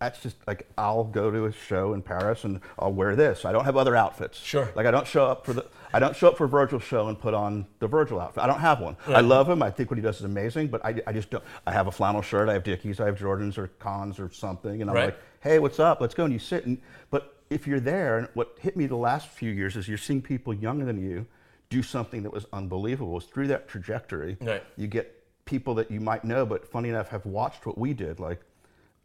that's 0.00 0.18
just 0.22 0.36
like, 0.46 0.66
I'll 0.78 1.04
go 1.04 1.30
to 1.30 1.44
a 1.44 1.52
show 1.52 1.92
in 1.92 2.00
Paris 2.00 2.44
and 2.44 2.60
I'll 2.78 2.92
wear 2.92 3.14
this. 3.14 3.44
I 3.44 3.52
don't 3.52 3.66
have 3.66 3.76
other 3.76 3.94
outfits. 3.94 4.38
Sure. 4.38 4.70
Like, 4.74 4.86
I 4.86 4.90
don't 4.90 5.06
show 5.06 5.26
up 5.26 5.44
for 5.44 5.52
the, 5.52 5.66
I 5.92 5.98
don't 5.98 6.16
show 6.16 6.28
up 6.28 6.38
for 6.38 6.46
Virgil's 6.46 6.82
show 6.84 7.08
and 7.08 7.18
put 7.20 7.34
on 7.34 7.66
the 7.80 7.86
Virgil 7.86 8.18
outfit. 8.18 8.42
I 8.42 8.46
don't 8.46 8.60
have 8.60 8.80
one. 8.80 8.96
I 9.06 9.20
love 9.20 9.46
him. 9.48 9.62
I 9.62 9.70
think 9.70 9.90
what 9.90 9.98
he 9.98 10.02
does 10.02 10.16
is 10.16 10.24
amazing, 10.24 10.68
but 10.68 10.82
I, 10.84 11.02
I 11.06 11.12
just 11.12 11.28
don't. 11.28 11.44
I 11.66 11.72
have 11.72 11.86
a 11.86 11.92
flannel 11.92 12.22
shirt. 12.22 12.48
I 12.48 12.54
have 12.54 12.64
Dickies. 12.64 12.98
I 12.98 13.04
have 13.06 13.18
Jordans 13.18 13.58
or 13.58 13.68
Cons 13.78 14.18
or 14.18 14.30
something. 14.32 14.80
And 14.80 14.88
I'm 14.90 14.96
Right. 14.96 15.04
like, 15.06 15.18
hey, 15.42 15.58
what's 15.58 15.78
up? 15.78 16.00
Let's 16.00 16.14
go. 16.14 16.24
And 16.24 16.32
you 16.32 16.38
sit. 16.38 16.64
And, 16.64 16.80
but 17.10 17.36
if 17.50 17.66
you're 17.66 17.78
there, 17.80 18.16
and 18.16 18.28
what 18.32 18.56
hit 18.58 18.78
me 18.78 18.86
the 18.86 18.96
last 18.96 19.28
few 19.28 19.50
years 19.52 19.76
is 19.76 19.86
you're 19.86 19.98
seeing 19.98 20.22
people 20.22 20.54
younger 20.54 20.86
than 20.86 20.98
you 20.98 21.26
do 21.68 21.82
something 21.82 22.22
that 22.22 22.32
was 22.32 22.46
unbelievable. 22.54 23.18
It's 23.18 23.26
through 23.26 23.48
that 23.48 23.68
trajectory, 23.68 24.38
Right. 24.40 24.62
you 24.78 24.86
get 24.86 25.14
people 25.44 25.74
that 25.74 25.90
you 25.90 26.00
might 26.00 26.24
know, 26.24 26.46
but 26.46 26.66
funny 26.66 26.88
enough, 26.88 27.08
have 27.10 27.26
watched 27.26 27.66
what 27.66 27.76
we 27.76 27.92
did. 27.92 28.18
Like, 28.18 28.40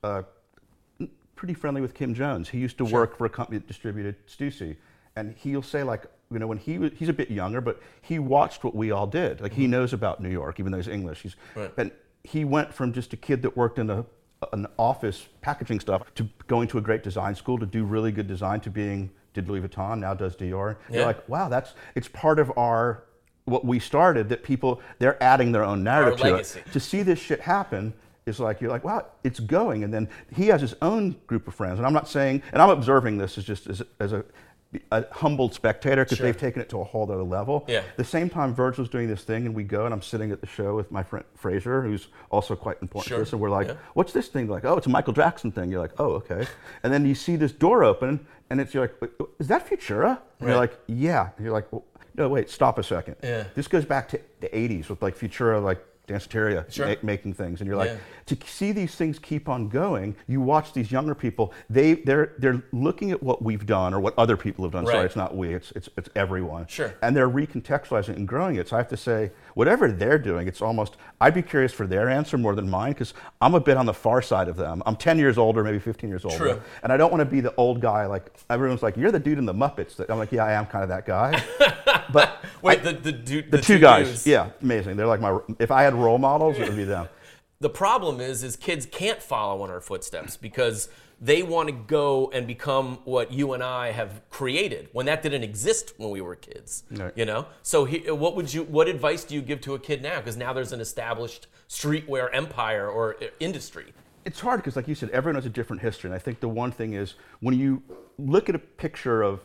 uh, 0.03 0.23
pretty 1.45 1.59
friendly 1.59 1.79
with 1.79 1.93
Kim 1.93 2.15
Jones. 2.15 2.49
He 2.49 2.57
used 2.57 2.75
to 2.79 2.85
work 2.85 3.15
for 3.15 3.25
a 3.25 3.29
company 3.29 3.59
that 3.59 3.67
distributed 3.67 4.15
Stussy. 4.27 4.77
And 5.15 5.35
he'll 5.37 5.61
say, 5.61 5.83
like, 5.83 6.05
you 6.31 6.39
know, 6.39 6.47
when 6.47 6.57
he 6.57 6.79
was, 6.79 6.91
he's 6.95 7.07
a 7.07 7.13
bit 7.13 7.29
younger, 7.29 7.61
but 7.61 7.79
he 8.01 8.17
watched 8.17 8.63
what 8.63 8.73
we 8.73 8.89
all 8.89 9.05
did. 9.05 9.41
Like, 9.41 9.53
he 9.53 9.63
mm-hmm. 9.65 9.73
knows 9.73 9.93
about 9.93 10.19
New 10.19 10.31
York, 10.31 10.59
even 10.59 10.71
though 10.71 10.79
he's 10.79 10.87
English. 10.87 11.21
He's, 11.21 11.35
Right. 11.55 11.71
And 11.77 11.91
he 12.23 12.45
went 12.45 12.73
from 12.73 12.93
just 12.93 13.13
a 13.13 13.17
kid 13.17 13.43
that 13.43 13.55
worked 13.55 13.77
in 13.77 13.91
a, 13.91 14.03
an 14.53 14.65
office 14.79 15.27
packaging 15.41 15.81
stuff 15.81 16.11
to 16.15 16.27
going 16.47 16.67
to 16.69 16.79
a 16.79 16.81
great 16.81 17.03
design 17.03 17.35
school 17.35 17.59
to 17.59 17.67
do 17.67 17.83
really 17.83 18.11
good 18.11 18.27
design 18.27 18.59
to 18.61 18.71
being, 18.71 19.11
did 19.35 19.47
Louis 19.47 19.61
Vuitton, 19.61 19.99
now 19.99 20.15
does 20.15 20.35
Dior. 20.35 20.77
Yeah. 20.89 20.95
You're 20.95 21.05
like, 21.05 21.29
wow, 21.29 21.47
that's, 21.47 21.75
it's 21.93 22.07
part 22.07 22.39
of 22.39 22.51
our, 22.57 23.03
what 23.43 23.63
we 23.63 23.77
started 23.77 24.29
that 24.29 24.41
people, 24.41 24.81
they're 24.97 25.21
adding 25.21 25.51
their 25.51 25.63
own 25.63 25.83
narrative 25.83 26.19
to 26.21 26.35
it. 26.37 26.63
To 26.73 26.79
see 26.79 27.03
this 27.03 27.19
shit 27.19 27.41
happen 27.41 27.93
is 28.25 28.39
like, 28.39 28.59
you're 28.61 28.71
like, 28.71 28.83
wow, 28.83 29.05
it's 29.23 29.39
going. 29.39 29.83
And 29.83 29.93
then 29.93 30.09
he 30.35 30.47
has 30.47 30.61
his 30.61 30.75
own 30.81 31.15
group 31.27 31.47
of 31.47 31.53
friends. 31.53 31.77
And 31.77 31.85
I'm 31.85 31.93
not 31.93 32.07
saying, 32.07 32.41
and 32.53 32.61
I'm 32.61 32.69
observing 32.69 33.17
this 33.17 33.37
as 33.37 33.43
just 33.43 33.67
as, 33.67 33.83
as 33.99 34.13
a, 34.13 34.25
a 34.91 35.05
humbled 35.11 35.53
spectator 35.53 36.03
because 36.03 36.17
Sure. 36.17 36.25
they've 36.25 36.37
taken 36.37 36.61
it 36.61 36.67
to 36.69 36.81
a 36.81 36.83
whole 36.83 37.03
other 37.03 37.21
level. 37.23 37.65
Yeah. 37.67 37.83
The 37.97 38.03
same 38.03 38.29
time 38.29 38.53
Virgil's 38.55 38.89
doing 38.89 39.07
this 39.07 39.23
thing 39.23 39.45
and 39.45 39.53
we 39.53 39.63
go 39.63 39.85
and 39.85 39.93
I'm 39.93 40.01
sitting 40.01 40.31
at 40.31 40.41
the 40.41 40.47
show 40.47 40.75
with 40.75 40.91
my 40.91 41.03
friend 41.03 41.23
Fraser, 41.35 41.83
who's 41.83 42.07
also 42.31 42.55
quite 42.55 42.77
important 42.81 43.07
Sure. 43.09 43.17
to 43.19 43.21
us. 43.23 43.31
And 43.31 43.39
we're 43.41 43.51
like, 43.51 43.67
Yeah. 43.67 43.75
what's 43.93 44.11
this 44.11 44.27
thing? 44.27 44.47
Like, 44.47 44.65
oh, 44.65 44.75
it's 44.77 44.87
a 44.87 44.89
Michael 44.89 45.13
Jackson 45.13 45.51
thing. 45.51 45.69
You're 45.69 45.81
like, 45.81 45.93
oh, 45.99 46.13
okay. 46.13 46.47
And 46.83 46.91
then 46.91 47.05
you 47.05 47.13
see 47.15 47.35
this 47.35 47.51
door 47.51 47.83
open 47.83 48.25
and 48.49 48.59
it's, 48.59 48.73
you're 48.73 48.83
like, 49.01 49.11
is 49.39 49.47
that 49.49 49.69
Futura? 49.69 50.19
And 50.39 50.49
you're 50.49 50.57
like, 50.57 50.77
yeah. 50.87 51.29
And 51.37 51.45
you're 51.45 51.53
like, 51.53 51.71
well, 51.71 51.85
no, 52.15 52.27
wait, 52.29 52.49
stop 52.49 52.79
a 52.79 52.83
second. 52.83 53.17
Yeah. 53.23 53.43
This 53.55 53.67
goes 53.67 53.85
back 53.85 54.09
to 54.09 54.19
the 54.39 54.47
80s 54.49 54.89
with 54.89 55.01
like 55.03 55.15
Futura, 55.17 55.61
like 55.63 55.85
Danceteria 56.07 56.69
Sure. 56.71 56.87
ma- 56.87 56.95
making 57.01 57.33
things. 57.33 57.61
And 57.61 57.67
you're 57.67 57.77
like, 57.77 57.89
Yeah. 57.91 57.97
to 58.27 58.37
see 58.47 58.71
these 58.71 58.95
things 58.95 59.19
keep 59.19 59.49
on 59.49 59.67
going, 59.69 60.15
you 60.27 60.41
watch 60.41 60.73
these 60.73 60.91
younger 60.91 61.15
people, 61.15 61.53
they, 61.69 61.95
they're, 61.95 62.33
they're 62.39 62.63
looking 62.71 63.11
at 63.11 63.21
what 63.21 63.41
we've 63.41 63.65
done 63.65 63.93
or 63.93 63.99
what 63.99 64.13
other 64.17 64.37
people 64.37 64.63
have 64.65 64.71
done. 64.73 64.85
Right. 64.85 64.93
Sorry, 64.93 65.05
it's 65.05 65.15
not 65.15 65.35
we, 65.35 65.53
it's, 65.53 65.71
it's, 65.71 65.89
it's 65.97 66.09
everyone. 66.15 66.67
Sure. 66.67 66.93
And 67.01 67.15
they're 67.15 67.29
recontextualizing 67.29 68.15
and 68.15 68.27
growing 68.27 68.55
it. 68.57 68.69
So 68.69 68.75
I 68.75 68.79
have 68.79 68.89
to 68.89 68.97
say, 68.97 69.31
whatever 69.53 69.91
they're 69.91 70.19
doing, 70.19 70.47
it's 70.47 70.61
almost, 70.61 70.97
I'd 71.21 71.33
be 71.33 71.41
curious 71.41 71.73
for 71.73 71.87
their 71.87 72.09
answer 72.09 72.37
more 72.37 72.55
than 72.55 72.69
mine 72.69 72.93
because 72.93 73.13
I'm 73.41 73.55
a 73.55 73.59
bit 73.59 73.77
on 73.77 73.85
the 73.85 73.93
far 73.93 74.21
side 74.21 74.47
of 74.47 74.55
them. 74.57 74.83
I'm 74.85 74.95
10 74.95 75.17
years 75.17 75.37
older, 75.37 75.63
maybe 75.63 75.79
15 75.79 76.09
years 76.09 76.25
older. 76.25 76.37
True. 76.37 76.61
And 76.83 76.91
I 76.91 76.97
don't 76.97 77.11
want 77.11 77.21
to 77.21 77.25
be 77.25 77.39
the 77.41 77.53
old 77.55 77.79
guy, 77.81 78.05
like, 78.05 78.31
everyone's 78.49 78.83
like, 78.83 78.97
you're 78.97 79.11
the 79.11 79.19
dude 79.19 79.37
in 79.37 79.45
the 79.45 79.53
Muppets. 79.53 79.95
That 79.95 80.09
I'm 80.09 80.17
like, 80.17 80.31
yeah, 80.31 80.45
I 80.45 80.51
am 80.53 80.65
kind 80.65 80.83
of 80.83 80.89
that 80.89 81.05
guy. 81.05 81.41
but 82.13 82.43
Wait, 82.61 82.83
the, 82.83 82.93
the, 82.93 83.11
dude, 83.11 83.51
the, 83.51 83.61
two, 83.61 83.79
guys, 83.79 84.07
dudes. 84.07 84.27
yeah, 84.27 84.49
amazing. 84.61 84.95
They're 84.97 85.07
like 85.07 85.21
my, 85.21 85.39
if 85.59 85.71
I 85.71 85.83
had 85.83 85.94
role 85.95 86.17
models, 86.17 86.57
it 86.57 86.67
would 86.67 86.77
be 86.77 86.83
them. 86.83 87.07
The 87.61 87.69
problem 87.69 88.19
is, 88.19 88.43
is 88.43 88.57
kids 88.57 88.85
can't 88.85 89.23
follow 89.23 89.63
in 89.63 89.71
our 89.71 89.79
footsteps 89.79 90.35
because 90.35 90.89
they 91.21 91.41
want 91.41 91.69
to 91.69 91.73
go 91.73 92.29
and 92.33 92.45
become 92.45 92.99
what 93.05 93.31
you 93.31 93.53
and 93.53 93.63
I 93.63 93.91
have 93.91 94.21
created 94.29 94.89
when 94.91 95.05
that 95.05 95.23
didn't 95.23 95.43
exist 95.43 95.93
when 95.97 96.09
we 96.09 96.19
were 96.19 96.35
kids. 96.35 96.83
Right. 96.91 97.13
You 97.15 97.23
know, 97.23 97.47
so 97.63 97.85
he, 97.85 98.11
what 98.11 98.35
would 98.35 98.53
you, 98.53 98.63
what 98.63 98.89
advice 98.89 99.23
do 99.23 99.35
you 99.35 99.41
give 99.41 99.61
to 99.61 99.73
a 99.73 99.79
kid 99.79 100.01
now? 100.03 100.17
Because 100.17 100.35
now 100.35 100.51
there's 100.51 100.73
an 100.73 100.81
established 100.81 101.47
streetwear 101.69 102.29
empire 102.33 102.89
or 102.89 103.15
uh, 103.23 103.27
industry. 103.39 103.93
It's 104.25 104.41
hard 104.41 104.59
because, 104.59 104.75
like 104.75 104.89
you 104.89 104.95
said, 104.95 105.09
everyone 105.11 105.35
has 105.35 105.45
a 105.45 105.49
different 105.49 105.81
history. 105.81 106.09
And 106.09 106.15
I 106.15 106.19
think 106.19 106.41
the 106.41 106.49
one 106.49 106.71
thing 106.71 106.93
is 106.93 107.15
when 107.39 107.57
you 107.57 107.81
look 108.17 108.49
at 108.49 108.53
a 108.55 108.59
picture 108.59 109.23
of, 109.23 109.39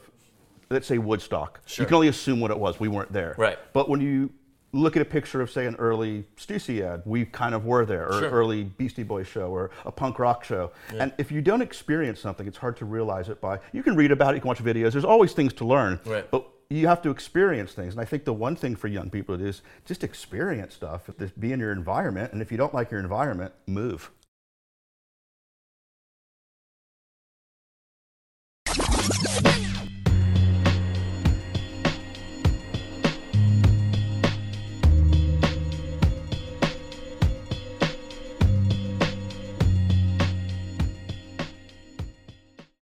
let's 0.68 0.88
say, 0.88 0.98
Woodstock, 0.98 1.60
Sure. 1.64 1.84
you 1.84 1.86
can 1.86 1.94
only 1.94 2.08
assume 2.08 2.40
what 2.40 2.50
it 2.50 2.58
was. 2.58 2.80
We 2.80 2.88
weren't 2.88 3.12
there. 3.12 3.36
Right. 3.38 3.58
But 3.72 3.88
when 3.88 4.00
you 4.00 4.30
look 4.72 4.96
at 4.96 5.02
a 5.02 5.06
picture 5.06 5.40
of, 5.40 5.50
say, 5.50 5.66
an 5.66 5.74
early 5.76 6.24
Stussy 6.36 6.80
ad, 6.82 7.02
we 7.04 7.24
kind 7.24 7.54
of 7.54 7.64
were 7.64 7.84
there, 7.84 8.08
or 8.08 8.12
Sure. 8.20 8.28
an 8.28 8.34
early 8.34 8.64
Beastie 8.64 9.02
Boys 9.02 9.26
show, 9.26 9.50
or 9.50 9.70
a 9.84 9.90
punk 9.92 10.18
rock 10.18 10.44
show. 10.44 10.70
And 10.96 11.12
if 11.18 11.32
you 11.32 11.40
don't 11.40 11.62
experience 11.62 12.20
something, 12.20 12.46
it's 12.46 12.58
hard 12.58 12.76
to 12.78 12.84
realize 12.84 13.28
it 13.28 13.40
by. 13.40 13.58
You 13.72 13.82
can 13.82 13.96
read 13.96 14.12
about 14.12 14.34
it, 14.34 14.36
you 14.36 14.40
can 14.42 14.48
watch 14.48 14.62
videos. 14.62 14.92
There's 14.92 15.04
always 15.04 15.32
things 15.32 15.52
to 15.54 15.64
learn. 15.64 15.98
Right. 16.04 16.30
But 16.30 16.46
you 16.68 16.86
have 16.86 17.02
to 17.02 17.10
experience 17.10 17.72
things. 17.72 17.94
And 17.94 18.00
I 18.00 18.04
think 18.04 18.24
the 18.24 18.32
one 18.32 18.54
thing 18.54 18.76
for 18.76 18.86
young 18.86 19.10
people 19.10 19.34
is 19.34 19.62
just 19.86 20.04
experience 20.04 20.74
stuff. 20.74 21.10
Just 21.18 21.38
be 21.40 21.52
in 21.52 21.58
your 21.58 21.72
environment. 21.72 22.32
And 22.32 22.40
if 22.40 22.52
you 22.52 22.56
don't 22.58 22.72
like 22.72 22.92
your 22.92 23.00
environment, 23.00 23.52
move. 23.66 24.12